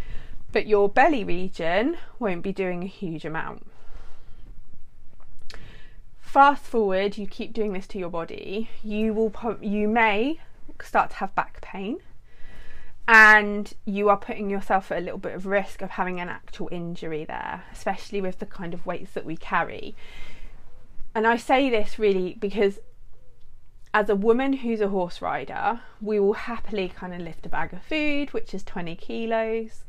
but 0.51 0.67
your 0.67 0.89
belly 0.89 1.23
region 1.23 1.97
won't 2.19 2.43
be 2.43 2.51
doing 2.51 2.83
a 2.83 2.87
huge 2.87 3.23
amount. 3.23 3.65
Fast 6.19 6.65
forward, 6.65 7.17
you 7.17 7.25
keep 7.25 7.53
doing 7.53 7.71
this 7.71 7.87
to 7.87 7.97
your 7.97 8.09
body, 8.09 8.69
you 8.83 9.13
will 9.13 9.33
you 9.61 9.87
may 9.87 10.41
start 10.81 11.11
to 11.11 11.15
have 11.17 11.33
back 11.35 11.61
pain 11.61 11.99
and 13.11 13.73
you 13.85 14.07
are 14.07 14.17
putting 14.17 14.51
yourself 14.51 14.91
at 14.91 14.99
a 14.99 15.01
little 15.01 15.17
bit 15.17 15.33
of 15.33 15.47
risk 15.47 15.81
of 15.81 15.89
having 15.89 16.19
an 16.19 16.29
actual 16.29 16.69
injury 16.71 17.25
there, 17.25 17.63
especially 17.73 18.21
with 18.21 18.37
the 18.37 18.45
kind 18.45 18.71
of 18.71 18.85
weights 18.85 19.13
that 19.13 19.25
we 19.25 19.35
carry. 19.35 19.95
And 21.15 21.25
I 21.25 21.35
say 21.35 21.71
this 21.71 21.97
really 21.97 22.37
because 22.39 22.77
as 23.95 24.09
a 24.09 24.15
woman 24.15 24.53
who's 24.53 24.79
a 24.79 24.89
horse 24.89 25.23
rider, 25.23 25.81
we 25.99 26.19
will 26.19 26.33
happily 26.33 26.87
kind 26.87 27.15
of 27.15 27.21
lift 27.21 27.47
a 27.47 27.49
bag 27.49 27.73
of 27.73 27.81
food, 27.81 28.31
which 28.31 28.53
is 28.53 28.61
20 28.61 28.95
kilos, 28.97 29.85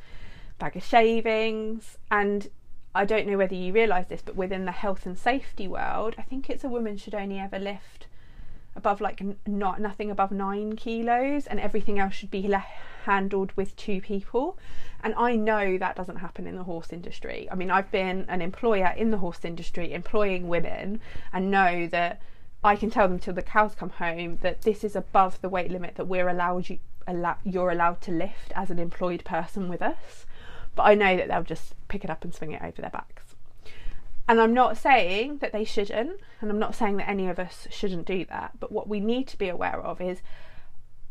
bag 0.58 0.76
of 0.76 0.82
shavings, 0.82 1.98
and 2.10 2.48
I 2.94 3.04
don't 3.04 3.26
know 3.26 3.36
whether 3.36 3.54
you 3.54 3.74
realise 3.74 4.06
this, 4.06 4.22
but 4.22 4.34
within 4.34 4.64
the 4.64 4.72
health 4.72 5.04
and 5.04 5.18
safety 5.18 5.68
world, 5.68 6.14
I 6.16 6.22
think 6.22 6.48
it's 6.48 6.64
a 6.64 6.70
woman 6.70 6.96
should 6.96 7.14
only 7.14 7.38
ever 7.38 7.58
lift 7.58 8.06
above 8.76 9.00
like 9.00 9.22
not 9.46 9.80
nothing 9.80 10.10
above 10.10 10.30
nine 10.30 10.76
kilos, 10.76 11.46
and 11.46 11.60
everything 11.60 11.98
else 11.98 12.14
should 12.14 12.30
be 12.30 12.46
le- 12.46 12.64
handled 13.04 13.52
with 13.56 13.76
two 13.76 14.00
people. 14.00 14.58
And 15.02 15.14
I 15.16 15.34
know 15.34 15.78
that 15.78 15.96
doesn't 15.96 16.16
happen 16.16 16.46
in 16.46 16.56
the 16.56 16.64
horse 16.64 16.92
industry. 16.92 17.48
I 17.50 17.54
mean, 17.54 17.70
I've 17.70 17.90
been 17.90 18.26
an 18.28 18.42
employer 18.42 18.92
in 18.96 19.10
the 19.10 19.18
horse 19.18 19.44
industry, 19.44 19.92
employing 19.92 20.48
women, 20.48 21.00
and 21.32 21.50
know 21.50 21.86
that 21.88 22.20
I 22.62 22.76
can 22.76 22.90
tell 22.90 23.08
them 23.08 23.18
till 23.18 23.34
the 23.34 23.42
cows 23.42 23.74
come 23.74 23.90
home 23.90 24.38
that 24.42 24.62
this 24.62 24.84
is 24.84 24.94
above 24.94 25.40
the 25.40 25.48
weight 25.48 25.70
limit 25.70 25.94
that 25.96 26.06
we're 26.06 26.28
allowed 26.28 26.68
you 26.68 26.78
allow, 27.06 27.38
you're 27.42 27.70
allowed 27.70 28.00
to 28.02 28.10
lift 28.10 28.52
as 28.54 28.70
an 28.70 28.78
employed 28.78 29.24
person 29.24 29.68
with 29.68 29.80
us. 29.82 30.26
But 30.76 30.82
I 30.84 30.94
know 30.94 31.16
that 31.16 31.28
they'll 31.28 31.42
just 31.42 31.74
pick 31.88 32.04
it 32.04 32.10
up 32.10 32.22
and 32.22 32.34
swing 32.34 32.52
it 32.52 32.62
over 32.62 32.80
their 32.82 32.90
backs. 32.90 33.29
And 34.30 34.40
I'm 34.40 34.54
not 34.54 34.76
saying 34.76 35.38
that 35.38 35.50
they 35.50 35.64
shouldn't, 35.64 36.20
and 36.40 36.50
I'm 36.52 36.58
not 36.60 36.76
saying 36.76 36.98
that 36.98 37.08
any 37.08 37.26
of 37.26 37.40
us 37.40 37.66
shouldn't 37.68 38.06
do 38.06 38.24
that, 38.26 38.52
but 38.60 38.70
what 38.70 38.86
we 38.86 39.00
need 39.00 39.26
to 39.26 39.36
be 39.36 39.48
aware 39.48 39.80
of 39.80 40.00
is 40.00 40.22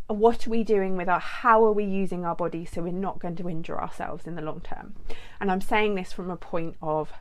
what 0.08 0.48
are 0.48 0.50
we 0.50 0.64
doing 0.64 0.96
with 0.96 1.10
our 1.10 1.20
how 1.20 1.66
are 1.66 1.74
we 1.74 1.84
using 1.84 2.24
our 2.24 2.34
body 2.34 2.64
so 2.64 2.82
we're 2.82 2.94
not 2.94 3.20
going 3.20 3.36
to 3.36 3.50
injure 3.50 3.78
ourselves 3.78 4.26
in 4.26 4.36
the 4.36 4.42
long 4.42 4.62
term? 4.62 4.96
And 5.42 5.52
i'm 5.52 5.60
saying 5.60 5.96
this 5.96 6.14
from 6.14 6.32
a 6.32 6.38
point 6.38 6.78
of 6.82 7.12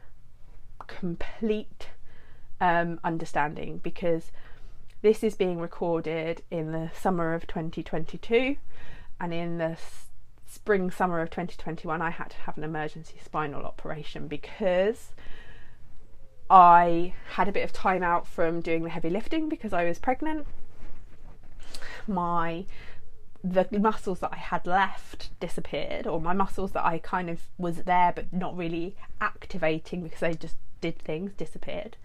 complete 0.86 1.88
um, 2.60 3.00
understanding 3.02 3.78
because 3.78 4.30
this 5.02 5.24
is 5.24 5.34
being 5.34 5.58
recorded 5.58 6.42
in 6.48 6.70
the 6.70 6.92
summer 6.96 7.34
of 7.34 7.48
2022 7.48 8.54
and 9.20 9.34
in 9.34 9.58
the 9.58 9.76
spring 10.46 10.92
summer 10.92 11.20
of 11.20 11.28
2021 11.30 12.00
i 12.00 12.10
had 12.10 12.30
to 12.30 12.36
have 12.36 12.56
an 12.56 12.62
emergency 12.62 13.18
spinal 13.22 13.64
operation 13.64 14.28
because 14.28 15.12
I 16.50 17.14
had 17.32 17.48
a 17.48 17.52
bit 17.52 17.64
of 17.64 17.72
time 17.72 18.02
out 18.02 18.26
from 18.26 18.60
doing 18.60 18.82
the 18.82 18.90
heavy 18.90 19.10
lifting 19.10 19.48
because 19.48 19.72
I 19.72 19.84
was 19.84 19.98
pregnant. 19.98 20.46
My 22.06 22.64
the 23.44 23.66
muscles 23.78 24.18
that 24.20 24.32
I 24.32 24.36
had 24.36 24.66
left 24.66 25.30
disappeared, 25.38 26.06
or 26.06 26.20
my 26.20 26.32
muscles 26.32 26.72
that 26.72 26.84
I 26.84 26.98
kind 26.98 27.30
of 27.30 27.42
was 27.56 27.84
there 27.84 28.12
but 28.14 28.32
not 28.32 28.56
really 28.56 28.96
activating 29.20 30.02
because 30.02 30.22
I 30.22 30.32
just 30.32 30.56
did 30.80 30.98
things 30.98 31.32
disappeared. 31.34 31.96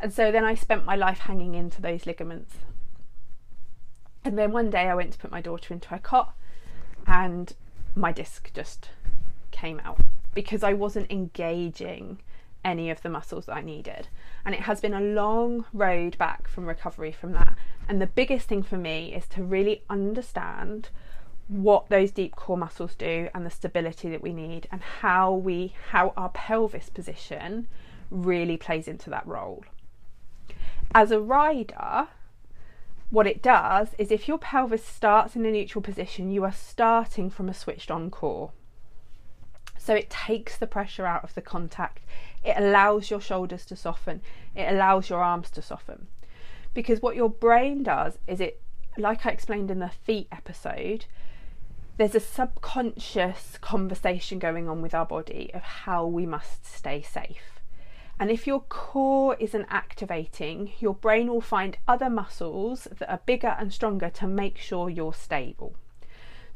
And 0.00 0.12
so 0.12 0.32
then 0.32 0.44
I 0.44 0.54
spent 0.54 0.84
my 0.84 0.96
life 0.96 1.20
hanging 1.20 1.54
into 1.54 1.80
those 1.80 2.04
ligaments. 2.04 2.56
And 4.24 4.36
then 4.36 4.52
one 4.52 4.70
day 4.70 4.88
I 4.88 4.94
went 4.94 5.12
to 5.12 5.18
put 5.18 5.30
my 5.30 5.40
daughter 5.40 5.72
into 5.72 5.88
her 5.88 5.98
cot 5.98 6.34
and 7.06 7.52
my 7.94 8.12
disc 8.12 8.50
just 8.52 8.90
came 9.52 9.80
out 9.84 10.00
because 10.34 10.62
I 10.62 10.72
wasn't 10.72 11.10
engaging 11.10 12.18
any 12.66 12.90
of 12.90 13.00
the 13.00 13.08
muscles 13.08 13.46
that 13.46 13.56
I 13.56 13.62
needed. 13.62 14.08
And 14.44 14.54
it 14.54 14.62
has 14.62 14.80
been 14.80 14.92
a 14.92 15.00
long 15.00 15.64
road 15.72 16.18
back 16.18 16.48
from 16.48 16.66
recovery 16.66 17.12
from 17.12 17.32
that. 17.32 17.56
And 17.88 18.02
the 18.02 18.08
biggest 18.08 18.48
thing 18.48 18.64
for 18.64 18.76
me 18.76 19.14
is 19.14 19.26
to 19.28 19.44
really 19.44 19.84
understand 19.88 20.90
what 21.48 21.88
those 21.88 22.10
deep 22.10 22.34
core 22.34 22.58
muscles 22.58 22.96
do 22.96 23.28
and 23.32 23.46
the 23.46 23.50
stability 23.50 24.10
that 24.10 24.20
we 24.20 24.32
need 24.32 24.66
and 24.72 24.82
how 24.82 25.32
we 25.32 25.72
how 25.90 26.12
our 26.16 26.28
pelvis 26.30 26.90
position 26.90 27.68
really 28.10 28.56
plays 28.56 28.88
into 28.88 29.08
that 29.10 29.24
role. 29.26 29.64
As 30.92 31.12
a 31.12 31.20
rider, 31.20 32.08
what 33.10 33.28
it 33.28 33.42
does 33.42 33.90
is 33.96 34.10
if 34.10 34.26
your 34.26 34.38
pelvis 34.38 34.84
starts 34.84 35.36
in 35.36 35.46
a 35.46 35.52
neutral 35.52 35.82
position, 35.82 36.32
you 36.32 36.42
are 36.42 36.52
starting 36.52 37.30
from 37.30 37.48
a 37.48 37.54
switched 37.54 37.92
on 37.92 38.10
core. 38.10 38.50
So 39.86 39.94
it 39.94 40.10
takes 40.10 40.56
the 40.56 40.66
pressure 40.66 41.06
out 41.06 41.22
of 41.22 41.32
the 41.34 41.40
contact. 41.40 42.00
It 42.44 42.56
allows 42.56 43.08
your 43.08 43.20
shoulders 43.20 43.64
to 43.66 43.76
soften. 43.76 44.20
It 44.56 44.68
allows 44.68 45.08
your 45.08 45.22
arms 45.22 45.48
to 45.50 45.62
soften. 45.62 46.08
Because 46.74 47.00
what 47.00 47.14
your 47.14 47.30
brain 47.30 47.84
does 47.84 48.18
is 48.26 48.40
it, 48.40 48.60
like 48.98 49.24
I 49.24 49.30
explained 49.30 49.70
in 49.70 49.78
the 49.78 49.88
feet 49.88 50.26
episode, 50.32 51.04
there's 51.98 52.16
a 52.16 52.20
subconscious 52.20 53.58
conversation 53.60 54.40
going 54.40 54.68
on 54.68 54.82
with 54.82 54.92
our 54.92 55.06
body 55.06 55.52
of 55.54 55.62
how 55.62 56.04
we 56.04 56.26
must 56.26 56.66
stay 56.66 57.00
safe. 57.00 57.60
And 58.18 58.28
if 58.28 58.44
your 58.44 58.62
core 58.62 59.36
isn't 59.38 59.68
activating, 59.70 60.72
your 60.80 60.94
brain 60.94 61.28
will 61.28 61.40
find 61.40 61.78
other 61.86 62.10
muscles 62.10 62.88
that 62.98 63.08
are 63.08 63.20
bigger 63.24 63.54
and 63.56 63.72
stronger 63.72 64.10
to 64.10 64.26
make 64.26 64.58
sure 64.58 64.90
you're 64.90 65.14
stable. 65.14 65.76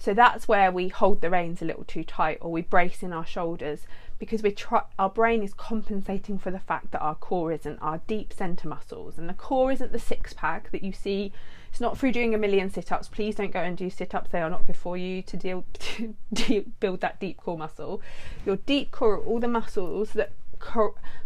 So 0.00 0.14
that's 0.14 0.48
where 0.48 0.72
we 0.72 0.88
hold 0.88 1.20
the 1.20 1.28
reins 1.28 1.60
a 1.60 1.66
little 1.66 1.84
too 1.84 2.04
tight 2.04 2.38
or 2.40 2.50
we 2.50 2.62
brace 2.62 3.02
in 3.02 3.12
our 3.12 3.26
shoulders 3.26 3.80
because 4.18 4.42
we 4.42 4.50
try, 4.50 4.82
our 4.98 5.10
brain 5.10 5.42
is 5.42 5.52
compensating 5.52 6.38
for 6.38 6.50
the 6.50 6.58
fact 6.58 6.90
that 6.92 7.02
our 7.02 7.14
core 7.14 7.52
isn't 7.52 7.78
our 7.82 8.00
deep 8.06 8.32
center 8.32 8.66
muscles. 8.66 9.18
And 9.18 9.28
the 9.28 9.34
core 9.34 9.70
isn't 9.70 9.92
the 9.92 9.98
six 9.98 10.32
pack 10.32 10.70
that 10.72 10.82
you 10.82 10.92
see. 10.92 11.32
It's 11.70 11.82
not 11.82 11.98
through 11.98 12.12
doing 12.12 12.34
a 12.34 12.38
million 12.38 12.70
sit-ups. 12.70 13.08
Please 13.08 13.34
don't 13.34 13.52
go 13.52 13.60
and 13.60 13.76
do 13.76 13.90
sit-ups. 13.90 14.30
They 14.30 14.40
are 14.40 14.48
not 14.48 14.66
good 14.66 14.76
for 14.76 14.96
you 14.96 15.20
to 15.20 15.36
deal 15.36 15.64
to 16.34 16.64
build 16.80 17.02
that 17.02 17.20
deep 17.20 17.36
core 17.36 17.58
muscle. 17.58 18.00
Your 18.46 18.56
deep 18.56 18.90
core 18.90 19.18
all 19.18 19.38
the 19.38 19.48
muscles 19.48 20.12
that 20.12 20.32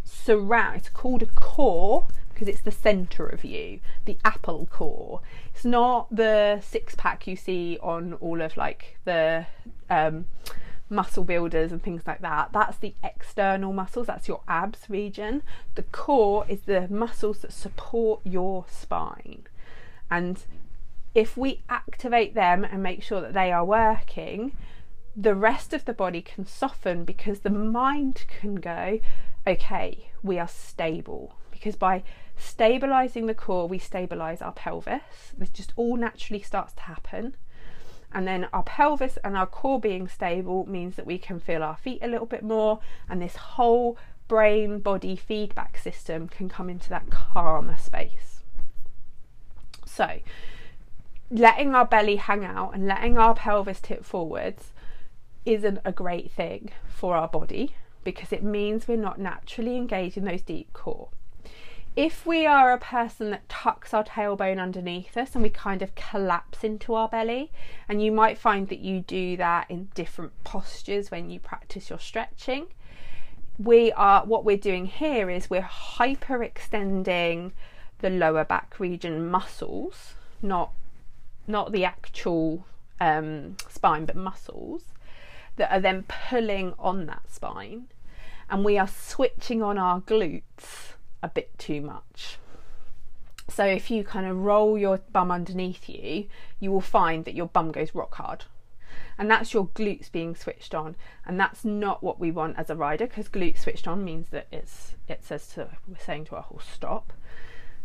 surround 0.04 0.76
it's 0.76 0.88
called 0.88 1.22
a 1.22 1.26
core 1.26 2.06
because 2.34 2.48
it's 2.48 2.60
the 2.60 2.70
center 2.70 3.26
of 3.26 3.44
you, 3.44 3.80
the 4.04 4.18
apple 4.24 4.66
core. 4.66 5.20
It's 5.54 5.64
not 5.64 6.14
the 6.14 6.60
six 6.62 6.94
pack 6.94 7.26
you 7.26 7.36
see 7.36 7.78
on 7.82 8.14
all 8.14 8.42
of 8.42 8.56
like 8.56 8.98
the 9.04 9.46
um, 9.88 10.26
muscle 10.90 11.24
builders 11.24 11.72
and 11.72 11.82
things 11.82 12.02
like 12.06 12.20
that. 12.20 12.50
That's 12.52 12.78
the 12.78 12.94
external 13.02 13.72
muscles, 13.72 14.06
that's 14.06 14.28
your 14.28 14.42
abs 14.48 14.88
region. 14.88 15.42
The 15.74 15.84
core 15.84 16.44
is 16.48 16.62
the 16.62 16.88
muscles 16.88 17.38
that 17.40 17.52
support 17.52 18.20
your 18.24 18.66
spine. 18.68 19.44
And 20.10 20.42
if 21.14 21.36
we 21.36 21.62
activate 21.68 22.34
them 22.34 22.64
and 22.64 22.82
make 22.82 23.02
sure 23.02 23.20
that 23.20 23.34
they 23.34 23.52
are 23.52 23.64
working, 23.64 24.56
the 25.16 25.34
rest 25.34 25.72
of 25.72 25.84
the 25.84 25.92
body 25.92 26.20
can 26.20 26.44
soften 26.44 27.04
because 27.04 27.40
the 27.40 27.50
mind 27.50 28.24
can 28.28 28.56
go, 28.56 28.98
okay, 29.46 30.10
we 30.22 30.38
are 30.38 30.48
stable. 30.48 31.36
Because 31.50 31.76
by 31.76 32.02
stabilizing 32.36 33.26
the 33.26 33.34
core, 33.34 33.68
we 33.68 33.78
stabilize 33.78 34.42
our 34.42 34.52
pelvis. 34.52 35.32
This 35.36 35.50
just 35.50 35.72
all 35.76 35.96
naturally 35.96 36.42
starts 36.42 36.72
to 36.74 36.82
happen. 36.82 37.36
And 38.12 38.28
then 38.28 38.48
our 38.52 38.62
pelvis 38.62 39.18
and 39.24 39.36
our 39.36 39.46
core 39.46 39.80
being 39.80 40.06
stable 40.06 40.66
means 40.66 40.94
that 40.96 41.06
we 41.06 41.18
can 41.18 41.40
feel 41.40 41.62
our 41.62 41.76
feet 41.76 41.98
a 42.02 42.06
little 42.06 42.26
bit 42.26 42.44
more, 42.44 42.80
and 43.08 43.20
this 43.20 43.36
whole 43.36 43.98
brain 44.28 44.78
body 44.78 45.16
feedback 45.16 45.76
system 45.76 46.28
can 46.28 46.48
come 46.48 46.70
into 46.70 46.88
that 46.90 47.10
calmer 47.10 47.76
space. 47.76 48.42
So, 49.84 50.20
letting 51.30 51.74
our 51.74 51.84
belly 51.84 52.16
hang 52.16 52.44
out 52.44 52.74
and 52.74 52.86
letting 52.86 53.18
our 53.18 53.34
pelvis 53.34 53.80
tip 53.80 54.04
forwards 54.04 54.72
isn't 55.44 55.80
a 55.84 55.92
great 55.92 56.30
thing 56.30 56.70
for 56.86 57.16
our 57.16 57.28
body 57.28 57.74
because 58.04 58.32
it 58.32 58.42
means 58.42 58.86
we're 58.86 58.96
not 58.96 59.18
naturally 59.18 59.76
engaging 59.76 60.24
those 60.24 60.42
deep 60.42 60.72
core 60.72 61.08
if 61.96 62.26
we 62.26 62.44
are 62.44 62.72
a 62.72 62.78
person 62.78 63.30
that 63.30 63.48
tucks 63.48 63.94
our 63.94 64.02
tailbone 64.02 64.60
underneath 64.60 65.16
us 65.16 65.34
and 65.34 65.42
we 65.42 65.50
kind 65.50 65.80
of 65.80 65.94
collapse 65.94 66.64
into 66.64 66.94
our 66.94 67.08
belly, 67.08 67.52
and 67.88 68.02
you 68.02 68.10
might 68.10 68.36
find 68.36 68.68
that 68.68 68.80
you 68.80 69.00
do 69.00 69.36
that 69.36 69.70
in 69.70 69.90
different 69.94 70.32
postures 70.42 71.10
when 71.10 71.30
you 71.30 71.38
practice 71.38 71.90
your 71.90 72.00
stretching. 72.00 72.66
We 73.58 73.92
are 73.92 74.24
what 74.24 74.44
we're 74.44 74.56
doing 74.56 74.86
here 74.86 75.30
is 75.30 75.48
we're 75.48 75.60
hyper 75.60 76.42
extending 76.42 77.52
the 78.00 78.10
lower 78.10 78.44
back 78.44 78.80
region 78.80 79.30
muscles, 79.30 80.14
not 80.42 80.72
not 81.46 81.70
the 81.70 81.84
actual 81.84 82.66
um, 83.00 83.56
spine, 83.68 84.06
but 84.06 84.16
muscles 84.16 84.86
that 85.56 85.70
are 85.70 85.80
then 85.80 86.04
pulling 86.08 86.74
on 86.76 87.06
that 87.06 87.30
spine, 87.30 87.86
and 88.50 88.64
we 88.64 88.76
are 88.78 88.88
switching 88.88 89.62
on 89.62 89.78
our 89.78 90.00
glutes 90.00 90.93
a 91.24 91.28
bit 91.28 91.58
too 91.58 91.80
much. 91.80 92.38
So 93.48 93.64
if 93.64 93.90
you 93.90 94.04
kind 94.04 94.26
of 94.26 94.36
roll 94.38 94.78
your 94.78 94.98
bum 95.12 95.30
underneath 95.30 95.88
you, 95.88 96.26
you 96.60 96.70
will 96.70 96.80
find 96.80 97.24
that 97.24 97.34
your 97.34 97.46
bum 97.46 97.72
goes 97.72 97.94
rock 97.94 98.14
hard. 98.14 98.44
And 99.16 99.30
that's 99.30 99.54
your 99.54 99.68
glutes 99.68 100.12
being 100.12 100.36
switched 100.36 100.74
on. 100.74 100.96
And 101.26 101.40
that's 101.40 101.64
not 101.64 102.02
what 102.02 102.20
we 102.20 102.30
want 102.30 102.58
as 102.58 102.68
a 102.68 102.76
rider 102.76 103.06
because 103.06 103.28
glutes 103.28 103.58
switched 103.58 103.88
on 103.88 104.04
means 104.04 104.28
that 104.30 104.46
it's 104.52 104.94
it 105.08 105.24
says 105.24 105.46
to 105.48 105.68
we're 105.88 105.98
saying 105.98 106.26
to 106.26 106.36
our 106.36 106.42
horse 106.42 106.66
stop. 106.72 107.12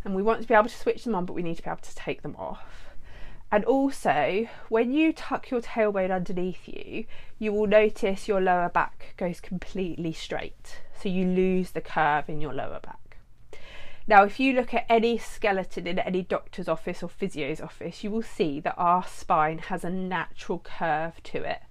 And 0.03 0.15
we 0.15 0.21
want 0.21 0.41
to 0.41 0.47
be 0.47 0.53
able 0.53 0.69
to 0.69 0.75
switch 0.75 1.03
them 1.03 1.15
on, 1.15 1.25
but 1.25 1.33
we 1.33 1.43
need 1.43 1.57
to 1.57 1.63
be 1.63 1.69
able 1.69 1.81
to 1.81 1.95
take 1.95 2.21
them 2.21 2.35
off. 2.37 2.89
And 3.51 3.65
also, 3.65 4.47
when 4.69 4.93
you 4.93 5.11
tuck 5.11 5.49
your 5.49 5.61
tailbone 5.61 6.13
underneath 6.13 6.67
you, 6.67 7.05
you 7.37 7.51
will 7.51 7.67
notice 7.67 8.27
your 8.27 8.41
lower 8.41 8.69
back 8.69 9.15
goes 9.17 9.39
completely 9.41 10.13
straight. 10.13 10.81
So 11.01 11.09
you 11.09 11.25
lose 11.25 11.71
the 11.71 11.81
curve 11.81 12.29
in 12.29 12.41
your 12.41 12.53
lower 12.53 12.79
back. 12.79 13.08
Now, 14.09 14.23
if 14.23 14.39
you 14.39 14.53
look 14.53 14.73
at 14.73 14.87
any 14.89 15.19
skeleton 15.19 15.85
in 15.85 15.99
any 15.99 16.23
doctor's 16.23 16.67
office 16.67 17.03
or 17.03 17.09
physio's 17.09 17.61
office, 17.61 18.03
you 18.03 18.09
will 18.09 18.23
see 18.23 18.59
that 18.61 18.73
our 18.75 19.05
spine 19.05 19.59
has 19.59 19.83
a 19.83 19.91
natural 19.91 20.57
curve 20.57 21.21
to 21.25 21.43
it. 21.43 21.61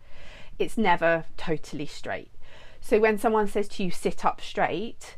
It's 0.57 0.79
never 0.79 1.24
totally 1.37 1.87
straight. 1.87 2.31
So 2.81 3.01
when 3.01 3.18
someone 3.18 3.48
says 3.48 3.66
to 3.70 3.83
you, 3.83 3.90
sit 3.90 4.24
up 4.24 4.40
straight, 4.40 5.16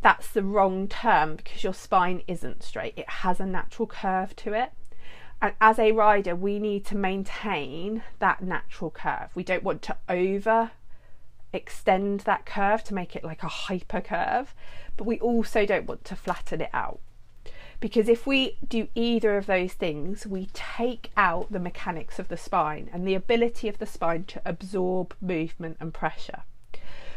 that's 0.00 0.28
the 0.28 0.42
wrong 0.42 0.88
term 0.88 1.36
because 1.36 1.62
your 1.62 1.74
spine 1.74 2.22
isn't 2.26 2.62
straight. 2.62 2.94
It 2.96 3.10
has 3.10 3.38
a 3.38 3.44
natural 3.44 3.86
curve 3.86 4.34
to 4.36 4.54
it. 4.54 4.72
And 5.42 5.52
as 5.60 5.78
a 5.78 5.92
rider, 5.92 6.34
we 6.34 6.58
need 6.58 6.86
to 6.86 6.96
maintain 6.96 8.02
that 8.18 8.42
natural 8.42 8.90
curve. 8.90 9.28
We 9.34 9.44
don't 9.44 9.62
want 9.62 9.82
to 9.82 9.96
over 10.08 10.70
extend 11.52 12.20
that 12.20 12.46
curve 12.46 12.84
to 12.84 12.94
make 12.94 13.16
it 13.16 13.24
like 13.24 13.42
a 13.42 13.48
hyper 13.48 14.00
curve, 14.00 14.54
but 14.96 15.04
we 15.04 15.18
also 15.20 15.66
don't 15.66 15.86
want 15.86 16.04
to 16.04 16.16
flatten 16.16 16.60
it 16.60 16.70
out. 16.72 17.00
Because 17.78 18.08
if 18.08 18.26
we 18.26 18.56
do 18.66 18.88
either 18.94 19.36
of 19.36 19.46
those 19.46 19.74
things, 19.74 20.26
we 20.26 20.48
take 20.54 21.10
out 21.16 21.52
the 21.52 21.60
mechanics 21.60 22.18
of 22.18 22.28
the 22.28 22.36
spine 22.36 22.88
and 22.92 23.06
the 23.06 23.14
ability 23.14 23.68
of 23.68 23.78
the 23.78 23.86
spine 23.86 24.24
to 24.24 24.40
absorb 24.46 25.14
movement 25.20 25.76
and 25.78 25.92
pressure. 25.92 26.42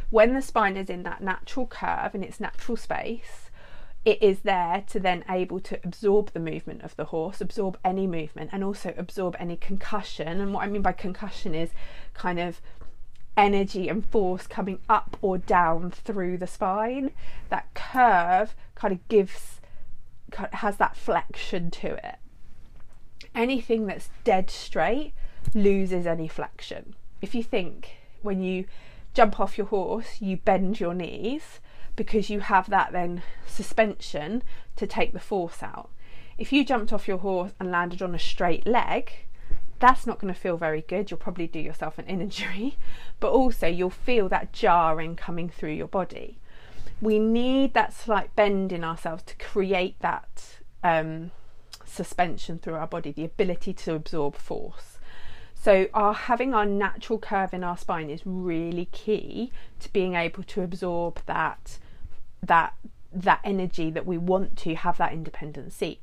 When 0.10 0.34
the 0.34 0.42
spine 0.42 0.76
is 0.76 0.90
in 0.90 1.04
that 1.04 1.22
natural 1.22 1.68
curve 1.68 2.14
in 2.14 2.24
its 2.24 2.40
natural 2.40 2.76
space, 2.76 3.50
it 4.06 4.22
is 4.24 4.40
there 4.40 4.84
to 4.88 5.00
then 5.00 5.24
able 5.30 5.60
to 5.60 5.80
absorb 5.84 6.32
the 6.32 6.40
movement 6.40 6.82
of 6.82 6.96
the 6.96 7.06
horse, 7.06 7.42
absorb 7.42 7.78
any 7.84 8.08
movement, 8.08 8.50
and 8.52 8.64
also 8.64 8.94
absorb 8.98 9.36
any 9.40 9.56
concussion. 9.56 10.42
And 10.42 10.54
what 10.54 10.64
I 10.64 10.68
mean 10.68 10.82
by 10.82 10.94
concussion 10.94 11.54
is 11.54 11.72
kind 12.14 12.40
of 12.40 12.62
energy 13.40 13.88
and 13.88 14.06
force 14.06 14.46
coming 14.48 14.80
up 14.90 15.18
or 15.22 15.38
down 15.38 15.92
through 15.92 16.38
the 16.38 16.46
spine. 16.46 17.12
That 17.48 17.74
curve 17.74 18.54
kind 18.76 18.94
of 18.94 19.08
gives, 19.08 19.62
has 20.52 20.76
that 20.78 20.98
flexion 20.98 21.72
to 21.72 21.96
it. 22.06 22.18
Anything 23.34 23.88
that's 23.88 24.10
dead 24.26 24.50
straight 24.50 25.14
loses 25.54 26.06
any 26.06 26.28
flexion. 26.28 26.96
If 27.22 27.34
you 27.34 27.42
think 27.42 27.92
when 28.22 28.42
you 28.42 28.66
jump 29.14 29.40
off 29.40 29.58
your 29.58 29.68
horse, 29.68 30.20
you 30.20 30.38
bend 30.38 30.82
your 30.82 30.94
knees 30.94 31.62
because 31.96 32.30
you 32.30 32.42
have 32.42 32.70
that 32.70 32.92
then 32.92 33.24
suspension 33.48 34.44
to 34.76 34.86
take 34.86 35.14
the 35.14 35.20
force 35.20 35.64
out. 35.64 35.90
If 36.38 36.52
you 36.52 36.66
jumped 36.66 36.92
off 36.92 37.08
your 37.08 37.18
horse 37.18 37.54
and 37.60 37.72
landed 37.72 38.02
on 38.02 38.14
a 38.14 38.20
straight 38.20 38.68
leg, 38.68 39.12
that's 39.80 40.06
not 40.06 40.20
going 40.20 40.34
to 40.34 40.40
feel 40.40 40.58
very 40.58 40.82
good. 40.82 41.10
You'll 41.10 41.20
probably 41.20 41.48
do 41.48 41.60
yourself 41.60 41.98
an 41.98 42.06
injury, 42.08 42.78
but 43.20 43.32
also 43.32 43.68
you'll 43.68 43.90
feel 43.90 44.30
that 44.30 44.54
jarring 44.54 45.16
coming 45.16 45.50
through 45.50 45.74
your 45.74 45.88
body. 45.88 46.38
We 47.02 47.18
need 47.18 47.74
that 47.74 47.94
slight 47.94 48.36
bend 48.36 48.72
in 48.72 48.84
ourselves 48.84 49.24
to 49.24 49.36
create 49.38 50.00
that 50.00 50.60
um, 50.84 51.32
suspension 51.86 52.60
through 52.60 52.76
our 52.76 52.88
body, 52.88 53.12
the 53.12 53.24
ability 53.26 53.74
to 53.74 53.94
absorb 53.94 54.36
force. 54.36 54.98
So, 55.56 55.88
our 55.94 56.14
having 56.14 56.54
our 56.54 56.66
natural 56.66 57.20
curve 57.20 57.54
in 57.54 57.66
our 57.66 57.78
spine 57.78 58.10
is 58.10 58.22
really 58.26 58.86
key 58.86 59.52
to 59.82 59.92
being 59.92 60.16
able 60.16 60.44
to 60.44 60.62
absorb 60.62 61.22
that 61.26 61.80
that 62.42 62.76
that 63.12 63.42
energy 63.44 63.90
that 63.92 64.06
we 64.06 64.18
want 64.18 64.56
to 64.58 64.76
have 64.76 64.98
that 64.98 65.12
independent 65.12 65.74
seat. 65.74 66.00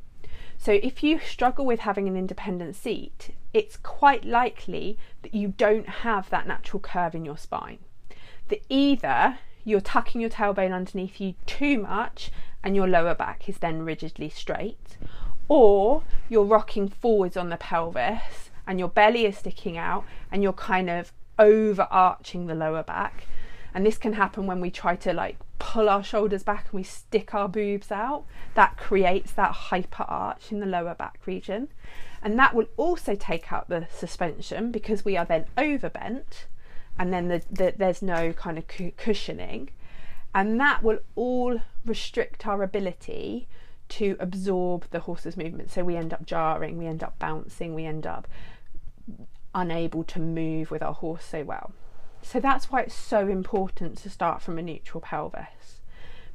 So, 0.59 0.73
if 0.73 1.03
you 1.03 1.21
struggle 1.21 1.65
with 1.65 1.81
having 1.81 2.09
an 2.09 2.17
independent 2.17 2.77
seat, 2.77 3.31
it's 3.53 3.77
quite 3.77 4.25
likely 4.25 4.99
that 5.23 5.35
you 5.35 5.49
don't 5.49 5.89
have 5.89 6.29
that 6.31 6.47
natural 6.47 6.81
curve 6.81 7.15
in 7.15 7.25
your 7.25 7.39
spine. 7.39 7.79
That 8.49 8.65
either 8.69 9.39
you're 9.65 9.81
tucking 9.81 10.21
your 10.21 10.31
tailbone 10.31 10.73
underneath 10.73 11.21
you 11.21 11.35
too 11.45 11.79
much 11.79 12.31
and 12.63 12.75
your 12.75 12.89
lower 12.89 13.15
back 13.15 13.49
is 13.49 13.59
then 13.59 13.85
rigidly 13.85 14.29
straight, 14.29 14.97
or 15.49 16.03
you're 16.29 16.45
rocking 16.45 16.89
forwards 16.89 17.37
on 17.37 17.51
the 17.51 17.57
pelvis 17.57 18.51
and 18.67 18.79
your 18.79 18.89
belly 18.89 19.27
is 19.27 19.39
sticking 19.39 19.79
out 19.79 20.05
and 20.33 20.43
you're 20.43 20.53
kind 20.53 20.91
of 20.91 21.13
overarching 21.39 22.47
the 22.47 22.55
lower 22.55 22.83
back. 22.83 23.27
And 23.77 23.85
this 23.85 23.99
can 23.99 24.15
happen 24.15 24.47
when 24.47 24.63
we 24.63 24.71
try 24.71 24.97
to 24.97 25.13
like 25.13 25.37
pull 25.59 25.91
our 25.91 26.03
shoulders 26.03 26.43
back 26.43 26.69
and 26.71 26.81
we 26.81 26.83
stick 26.83 27.35
our 27.35 27.47
boobs 27.47 27.93
out. 27.93 28.25
That 28.55 28.79
creates 28.79 29.33
that 29.33 29.53
hyper 29.53 30.05
arch 30.05 30.51
in 30.51 30.61
the 30.61 30.67
lower 30.67 30.95
back 30.95 31.19
region. 31.27 31.69
And 32.23 32.39
that 32.39 32.55
will 32.55 32.69
also 32.79 33.15
take 33.15 33.53
out 33.53 33.69
the 33.69 33.87
suspension 33.93 34.73
because 34.73 35.05
we 35.05 35.19
are 35.19 35.27
then 35.27 35.45
overbent 35.59 36.47
and 36.99 37.13
then 37.13 37.29
the, 37.29 37.43
the, 37.51 37.75
there's 37.77 38.01
no 38.01 38.33
kind 38.33 38.57
of 38.57 38.67
cushioning. 38.97 39.69
And 40.35 40.59
that 40.59 40.83
will 40.83 41.01
all 41.15 41.61
restrict 41.85 42.47
our 42.47 42.63
ability 42.63 43.47
to 43.91 44.17
absorb 44.19 44.87
the 44.91 45.01
horse's 45.01 45.37
movement. 45.37 45.71
So 45.71 45.85
we 45.85 45.97
end 45.97 46.15
up 46.15 46.25
jarring, 46.25 46.79
we 46.79 46.87
end 46.87 47.05
up 47.05 47.19
bouncing, 47.19 47.75
we 47.75 47.85
end 47.85 48.07
up 48.07 48.27
unable 49.55 50.03
to 50.05 50.19
move 50.19 50.71
with 50.71 50.83
our 50.83 50.95
horse 50.95 51.27
so 51.27 51.45
well. 51.45 51.75
So 52.27 52.41
that's 52.41 52.73
why 52.73 52.81
it's 52.81 52.95
so 52.95 53.29
important 53.29 53.99
to 53.99 54.11
start 54.11 54.43
from 54.43 54.59
a 54.59 54.63
neutral 54.63 55.01
pelvis. 55.01 55.81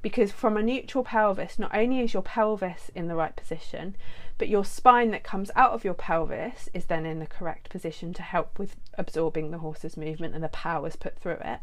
Because 0.01 0.32
from 0.32 0.56
a 0.56 0.63
neutral 0.63 1.04
pelvis, 1.04 1.60
not 1.60 1.75
only 1.75 1.99
is 1.99 2.13
your 2.13 2.23
pelvis 2.23 2.89
in 2.95 3.10
the 3.10 3.15
right 3.15 3.36
position, 3.36 3.97
but 4.38 4.47
your 4.47 4.63
spine 4.63 5.12
that 5.12 5.25
comes 5.25 5.51
out 5.54 5.73
of 5.73 5.84
your 5.84 5.93
pelvis 5.93 6.69
is 6.73 6.86
then 6.86 7.06
in 7.06 7.19
the 7.19 7.27
correct 7.27 7.69
position 7.69 8.13
to 8.13 8.21
help 8.21 8.58
with 8.58 8.77
absorbing 8.97 9.51
the 9.51 9.58
horse's 9.58 9.97
movement 9.97 10.34
and 10.34 10.41
the 10.41 10.47
powers 10.47 10.95
put 10.95 11.19
through 11.19 11.39
it. 11.43 11.60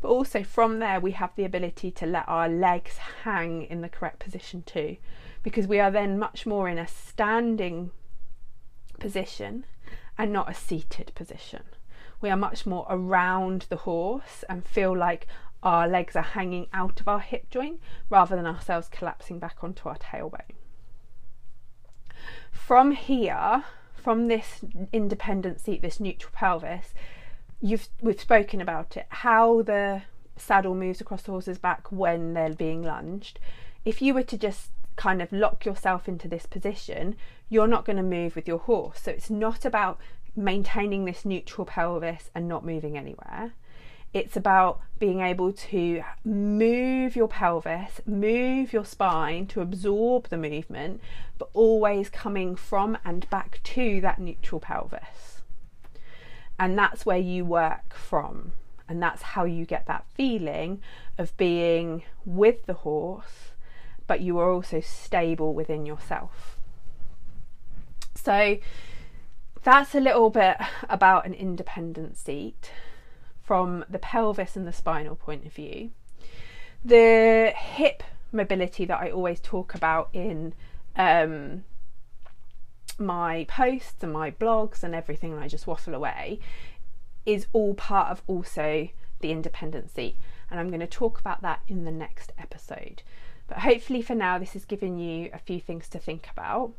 But 0.00 0.08
also 0.08 0.42
from 0.42 0.80
there, 0.80 0.98
we 0.98 1.12
have 1.12 1.30
the 1.36 1.44
ability 1.44 1.92
to 1.92 2.06
let 2.06 2.28
our 2.28 2.48
legs 2.48 2.96
hang 3.22 3.62
in 3.62 3.82
the 3.82 3.88
correct 3.88 4.18
position 4.18 4.64
too, 4.66 4.96
because 5.44 5.68
we 5.68 5.78
are 5.78 5.92
then 5.92 6.18
much 6.18 6.44
more 6.44 6.68
in 6.68 6.76
a 6.76 6.88
standing 6.88 7.92
position 8.98 9.64
and 10.18 10.32
not 10.32 10.50
a 10.50 10.54
seated 10.54 11.12
position. 11.14 11.62
We 12.24 12.30
are 12.30 12.36
much 12.38 12.64
more 12.64 12.86
around 12.88 13.66
the 13.68 13.76
horse 13.76 14.44
and 14.48 14.66
feel 14.66 14.96
like 14.96 15.26
our 15.62 15.86
legs 15.86 16.16
are 16.16 16.22
hanging 16.22 16.68
out 16.72 16.98
of 16.98 17.06
our 17.06 17.20
hip 17.20 17.50
joint 17.50 17.82
rather 18.08 18.34
than 18.34 18.46
ourselves 18.46 18.88
collapsing 18.90 19.38
back 19.38 19.58
onto 19.60 19.90
our 19.90 19.98
tailbone. 19.98 20.56
From 22.50 22.92
here, 22.92 23.64
from 23.92 24.28
this 24.28 24.64
independent 24.90 25.60
seat, 25.60 25.82
this 25.82 26.00
neutral 26.00 26.32
pelvis, 26.32 26.94
you've 27.60 27.88
we've 28.00 28.18
spoken 28.18 28.62
about 28.62 28.96
it, 28.96 29.04
how 29.10 29.60
the 29.60 30.00
saddle 30.34 30.74
moves 30.74 31.02
across 31.02 31.24
the 31.24 31.30
horse's 31.30 31.58
back 31.58 31.92
when 31.92 32.32
they're 32.32 32.54
being 32.54 32.82
lunged. 32.82 33.38
If 33.84 34.00
you 34.00 34.14
were 34.14 34.22
to 34.22 34.38
just 34.38 34.70
kind 34.96 35.20
of 35.20 35.30
lock 35.30 35.66
yourself 35.66 36.08
into 36.08 36.28
this 36.28 36.46
position, 36.46 37.16
you're 37.50 37.66
not 37.66 37.84
going 37.84 37.98
to 37.98 38.02
move 38.02 38.34
with 38.34 38.48
your 38.48 38.60
horse. 38.60 39.00
So 39.02 39.10
it's 39.10 39.28
not 39.28 39.66
about 39.66 40.00
maintaining 40.36 41.04
this 41.04 41.24
neutral 41.24 41.64
pelvis 41.64 42.30
and 42.34 42.48
not 42.48 42.64
moving 42.64 42.96
anywhere. 42.96 43.52
It's 44.12 44.36
about 44.36 44.80
being 45.00 45.20
able 45.20 45.52
to 45.52 46.02
move 46.24 47.16
your 47.16 47.26
pelvis, 47.26 48.00
move 48.06 48.72
your 48.72 48.84
spine 48.84 49.46
to 49.48 49.60
absorb 49.60 50.28
the 50.28 50.38
movement, 50.38 51.00
but 51.36 51.50
always 51.52 52.08
coming 52.08 52.54
from 52.54 52.96
and 53.04 53.28
back 53.28 53.60
to 53.64 54.00
that 54.02 54.20
neutral 54.20 54.60
pelvis. 54.60 55.42
And 56.58 56.78
that's 56.78 57.04
where 57.04 57.18
you 57.18 57.44
work 57.44 57.92
from. 57.94 58.52
And 58.88 59.02
that's 59.02 59.22
how 59.22 59.44
you 59.44 59.64
get 59.64 59.86
that 59.86 60.04
feeling 60.14 60.80
of 61.18 61.36
being 61.36 62.04
with 62.24 62.66
the 62.66 62.74
horse, 62.74 63.52
but 64.06 64.20
you 64.20 64.38
are 64.38 64.50
also 64.50 64.80
stable 64.80 65.54
within 65.54 65.86
yourself. 65.86 66.58
So, 68.14 68.58
that's 69.64 69.94
a 69.94 70.00
little 70.00 70.30
bit 70.30 70.58
about 70.88 71.26
an 71.26 71.34
independent 71.34 72.16
seat 72.16 72.70
from 73.42 73.84
the 73.88 73.98
pelvis 73.98 74.56
and 74.56 74.66
the 74.66 74.72
spinal 74.72 75.16
point 75.16 75.44
of 75.46 75.52
view. 75.52 75.90
The 76.84 77.52
hip 77.56 78.02
mobility 78.30 78.84
that 78.84 79.00
I 79.00 79.10
always 79.10 79.40
talk 79.40 79.74
about 79.74 80.10
in 80.12 80.52
um, 80.96 81.64
my 82.98 83.46
posts 83.48 84.02
and 84.02 84.12
my 84.12 84.30
blogs 84.30 84.82
and 84.82 84.94
everything, 84.94 85.32
and 85.32 85.42
I 85.42 85.48
just 85.48 85.66
waffle 85.66 85.94
away, 85.94 86.40
is 87.24 87.46
all 87.54 87.72
part 87.74 88.10
of 88.10 88.22
also 88.26 88.88
the 89.20 89.30
independent 89.30 89.90
seat. 89.90 90.16
And 90.50 90.60
I'm 90.60 90.68
going 90.68 90.80
to 90.80 90.86
talk 90.86 91.18
about 91.18 91.40
that 91.40 91.60
in 91.68 91.84
the 91.84 91.90
next 91.90 92.32
episode. 92.38 93.02
But 93.48 93.58
hopefully, 93.58 94.02
for 94.02 94.14
now, 94.14 94.38
this 94.38 94.52
has 94.52 94.66
given 94.66 94.98
you 94.98 95.30
a 95.32 95.38
few 95.38 95.58
things 95.58 95.88
to 95.88 95.98
think 95.98 96.28
about. 96.30 96.72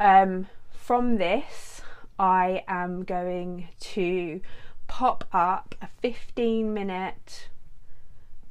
Um, 0.00 0.48
from 0.72 1.18
this, 1.18 1.82
I 2.18 2.64
am 2.66 3.04
going 3.04 3.68
to 3.80 4.40
pop 4.86 5.24
up 5.32 5.74
a 5.82 5.88
15 6.00 6.72
minute 6.72 7.48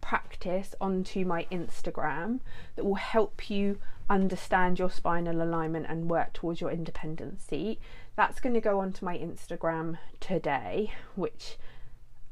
practice 0.01 0.75
onto 0.79 1.25
my 1.25 1.47
Instagram 1.51 2.39
that 2.75 2.85
will 2.85 2.95
help 2.95 3.49
you 3.49 3.79
understand 4.07 4.77
your 4.77 4.91
spinal 4.91 5.41
alignment 5.41 5.87
and 5.89 6.09
work 6.09 6.33
towards 6.33 6.61
your 6.61 6.69
independent 6.69 7.41
seat. 7.41 7.79
That's 8.15 8.39
going 8.39 8.53
to 8.53 8.61
go 8.61 8.79
onto 8.79 9.03
my 9.03 9.17
Instagram 9.17 9.97
today, 10.19 10.91
which 11.15 11.57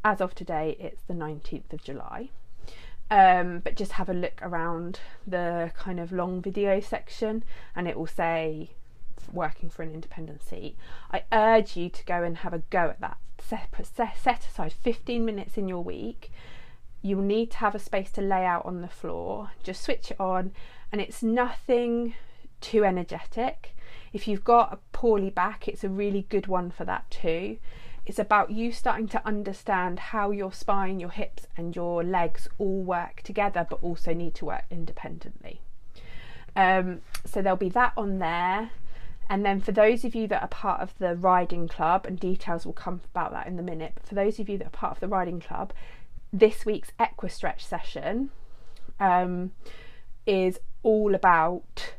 as 0.05 0.21
of 0.21 0.35
today 0.35 0.77
it's 0.79 1.01
the 1.03 1.13
19th 1.15 1.73
of 1.73 1.83
July. 1.83 2.29
Um, 3.09 3.59
but 3.59 3.75
just 3.75 3.93
have 3.93 4.09
a 4.09 4.13
look 4.13 4.39
around 4.41 4.99
the 5.25 5.71
kind 5.75 5.99
of 5.99 6.11
long 6.11 6.41
video 6.41 6.79
section 6.79 7.43
and 7.75 7.87
it 7.87 7.97
will 7.97 8.07
say 8.07 8.71
working 9.31 9.69
for 9.69 9.83
an 9.83 9.93
independent 9.93 10.43
seat, 10.43 10.75
I 11.11 11.23
urge 11.31 11.75
you 11.77 11.89
to 11.89 12.05
go 12.05 12.23
and 12.23 12.37
have 12.37 12.53
a 12.53 12.59
go 12.69 12.89
at 12.89 13.01
that. 13.01 13.17
Set, 13.39 13.69
set 14.15 14.47
aside 14.47 14.73
15 14.73 15.25
minutes 15.25 15.57
in 15.57 15.67
your 15.67 15.83
week. 15.83 16.31
You'll 17.01 17.21
need 17.21 17.51
to 17.51 17.57
have 17.57 17.75
a 17.75 17.79
space 17.79 18.11
to 18.11 18.21
lay 18.21 18.45
out 18.45 18.65
on 18.65 18.81
the 18.81 18.87
floor. 18.87 19.51
Just 19.63 19.83
switch 19.83 20.11
it 20.11 20.19
on, 20.19 20.51
and 20.91 21.01
it's 21.01 21.21
nothing 21.21 22.15
too 22.61 22.85
energetic. 22.85 23.75
If 24.13 24.27
you've 24.27 24.43
got 24.43 24.73
a 24.73 24.79
poorly 24.91 25.29
back, 25.29 25.67
it's 25.67 25.83
a 25.83 25.89
really 25.89 26.25
good 26.29 26.47
one 26.47 26.71
for 26.71 26.85
that 26.85 27.09
too. 27.11 27.57
It's 28.05 28.19
about 28.19 28.51
you 28.51 28.71
starting 28.71 29.07
to 29.09 29.25
understand 29.25 29.97
how 29.99 30.31
your 30.31 30.51
spine, 30.51 30.99
your 30.99 31.09
hips, 31.09 31.47
and 31.55 31.75
your 31.75 32.03
legs 32.03 32.47
all 32.57 32.81
work 32.81 33.21
together, 33.23 33.65
but 33.69 33.81
also 33.81 34.13
need 34.13 34.35
to 34.35 34.45
work 34.45 34.65
independently. 34.69 35.61
Um, 36.55 37.01
so 37.25 37.41
there'll 37.41 37.57
be 37.57 37.69
that 37.69 37.93
on 37.95 38.19
there. 38.19 38.71
And 39.29 39.45
then 39.45 39.61
for 39.61 39.71
those 39.71 40.03
of 40.03 40.15
you 40.15 40.27
that 40.27 40.43
are 40.43 40.47
part 40.47 40.81
of 40.81 40.97
the 40.99 41.15
riding 41.15 41.67
club, 41.67 42.05
and 42.05 42.19
details 42.19 42.65
will 42.65 42.73
come 42.73 43.01
about 43.13 43.31
that 43.31 43.47
in 43.47 43.57
a 43.57 43.63
minute, 43.63 43.93
but 43.95 44.05
for 44.05 44.15
those 44.15 44.39
of 44.39 44.49
you 44.49 44.57
that 44.57 44.67
are 44.67 44.71
part 44.71 44.93
of 44.93 44.99
the 44.99 45.07
riding 45.07 45.39
club, 45.39 45.73
this 46.31 46.65
week's 46.65 46.91
Equistretch 46.99 47.61
session 47.61 48.31
um, 48.99 49.51
is 50.25 50.59
all 50.83 51.15
about 51.15 51.93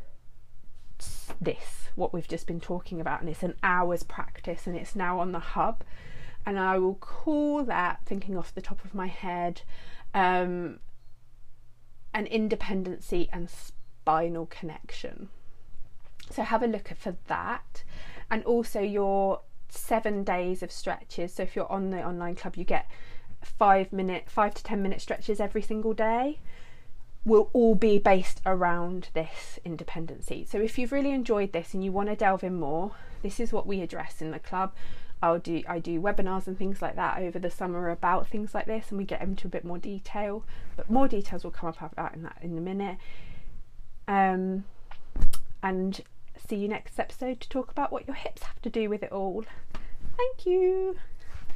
this, 1.41 1.89
what 1.95 2.13
we've 2.13 2.29
just 2.29 2.47
been 2.47 2.61
talking 2.61 3.01
about, 3.01 3.21
and 3.21 3.31
it's 3.31 3.43
an 3.43 3.55
hour's 3.63 4.03
practice, 4.03 4.67
and 4.67 4.77
it's 4.77 4.95
now 4.95 5.19
on 5.19 5.33
the 5.33 5.39
hub. 5.39 5.83
And 6.47 6.59
I 6.59 6.79
will 6.79 6.97
call 6.97 7.65
that, 7.65 8.01
thinking 8.05 8.37
off 8.37 8.55
the 8.55 8.61
top 8.61 8.85
of 8.85 8.95
my 8.95 9.07
head, 9.07 9.63
um, 10.13 10.79
an 12.13 12.27
independency 12.27 13.29
and 13.33 13.49
spinal 13.49 14.47
connection. 14.47 15.31
So 16.31 16.43
have 16.43 16.63
a 16.63 16.67
look 16.67 16.89
for 16.97 17.17
that. 17.27 17.85
And 18.31 18.43
also 18.45 18.81
your 18.81 19.41
seven 19.69 20.25
days 20.25 20.63
of 20.63 20.73
stretches. 20.73 21.35
So 21.35 21.43
if 21.43 21.55
you're 21.55 21.71
on 21.71 21.91
the 21.91 22.03
online 22.03 22.37
club, 22.37 22.57
you 22.57 22.65
get 22.65 22.89
five 23.43 23.93
minute, 23.93 24.31
five 24.31 24.55
to 24.55 24.63
ten 24.63 24.83
minute 24.83 25.01
stretches 25.01 25.41
every 25.41 25.63
single 25.63 25.95
day. 25.95 26.39
Will 27.25 27.51
all 27.53 27.75
be 27.75 27.99
based 27.99 28.41
around 28.45 29.09
this 29.15 29.59
independent 29.65 30.25
seat. 30.25 30.49
So 30.49 30.59
if 30.59 30.79
you've 30.79 30.93
really 30.93 31.13
enjoyed 31.13 31.53
this 31.53 31.73
and 31.73 31.83
you 31.83 31.91
want 31.91 32.11
to 32.11 32.17
delve 32.17 32.45
in 32.45 32.61
more, 32.61 32.93
this 33.23 33.41
is 33.41 33.53
what 33.53 33.67
we 33.67 33.81
address 33.81 34.21
in 34.21 34.31
the 34.31 34.39
club. 34.39 34.73
I'll 35.23 35.39
do 35.39 35.63
I 35.67 35.79
do 35.79 36.03
webinars 36.03 36.47
and 36.47 36.59
things 36.59 36.83
like 36.83 36.97
that 36.97 37.19
over 37.19 37.39
the 37.39 37.51
summer 37.51 37.89
about 37.89 38.29
things 38.29 38.55
like 38.55 38.67
this, 38.67 38.91
and 38.91 38.99
we 38.99 39.05
get 39.05 39.23
into 39.23 39.47
a 39.47 39.51
bit 39.51 39.65
more 39.65 39.79
detail. 39.79 40.45
But 40.77 40.91
more 40.91 41.09
details 41.09 41.45
will 41.45 41.51
come 41.51 41.71
up 41.71 41.93
about 41.93 42.15
in 42.15 42.25
that 42.25 42.37
in 42.43 42.59
a 42.59 42.61
minute. 42.61 42.99
Um, 44.07 44.65
and 45.63 46.03
see 46.37 46.57
you 46.57 46.69
next 46.69 46.99
episode 46.99 47.41
to 47.41 47.49
talk 47.49 47.71
about 47.71 47.93
what 47.93 48.07
your 48.07 48.17
hips 48.17 48.43
have 48.43 48.61
to 48.63 48.71
do 48.71 48.89
with 48.89 49.03
it 49.03 49.13
all. 49.13 49.45
Thank 50.17 50.47
you. 50.47 50.97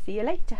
See 0.05 0.13
you 0.13 0.23
later. 0.23 0.59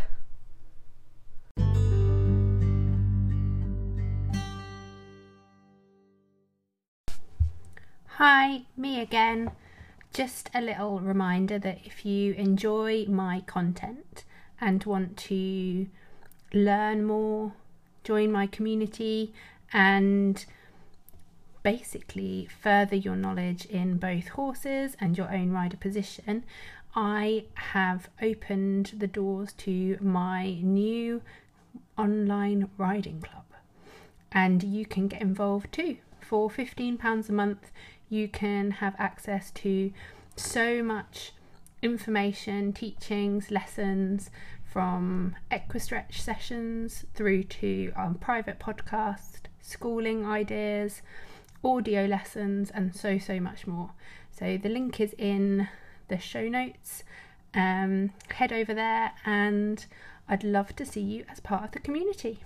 Hi, 8.07 8.63
me 8.75 8.99
again. 8.99 9.51
Just 10.13 10.49
a 10.53 10.59
little 10.59 10.99
reminder 10.99 11.57
that 11.59 11.79
if 11.85 12.05
you 12.05 12.33
enjoy 12.33 13.05
my 13.05 13.41
content 13.47 14.25
and 14.59 14.83
want 14.83 15.15
to 15.17 15.87
learn 16.53 17.05
more, 17.05 17.53
join 18.03 18.31
my 18.31 18.45
community, 18.47 19.33
and 19.71 20.45
basically 21.63 22.47
further 22.61 22.95
your 22.95 23.15
knowledge 23.15 23.65
in 23.65 23.97
both 23.97 24.29
horses 24.29 24.95
and 24.99 25.17
your 25.17 25.31
own 25.31 25.51
rider 25.51 25.77
position, 25.77 26.43
I 26.95 27.45
have 27.53 28.09
opened 28.21 28.93
the 28.97 29.07
doors 29.07 29.53
to 29.53 29.97
my 30.01 30.59
new 30.61 31.21
online 31.97 32.69
riding 32.77 33.21
club. 33.21 33.45
And 34.31 34.63
you 34.63 34.85
can 34.85 35.07
get 35.07 35.21
involved 35.21 35.71
too. 35.71 35.97
For 36.21 36.49
£15 36.49 37.29
a 37.29 37.31
month, 37.31 37.71
you 38.09 38.27
can 38.27 38.71
have 38.71 38.95
access 38.97 39.51
to 39.51 39.91
so 40.35 40.83
much 40.83 41.33
information, 41.81 42.73
teachings, 42.73 43.51
lessons 43.51 44.29
from 44.63 45.35
Equistretch 45.51 46.15
sessions 46.15 47.05
through 47.13 47.43
to 47.43 47.91
private 48.19 48.59
podcast, 48.59 49.41
schooling 49.61 50.25
ideas, 50.25 51.01
audio 51.63 52.05
lessons, 52.05 52.71
and 52.71 52.95
so, 52.95 53.17
so 53.17 53.39
much 53.39 53.67
more. 53.67 53.91
So 54.31 54.57
the 54.57 54.69
link 54.69 54.99
is 54.99 55.13
in 55.17 55.67
the 56.07 56.17
show 56.17 56.47
notes. 56.47 57.03
Um, 57.53 58.11
head 58.29 58.53
over 58.53 58.73
there, 58.73 59.11
and 59.25 59.85
I'd 60.27 60.43
love 60.43 60.75
to 60.77 60.85
see 60.85 61.01
you 61.01 61.25
as 61.29 61.39
part 61.39 61.63
of 61.63 61.71
the 61.71 61.79
community. 61.79 62.39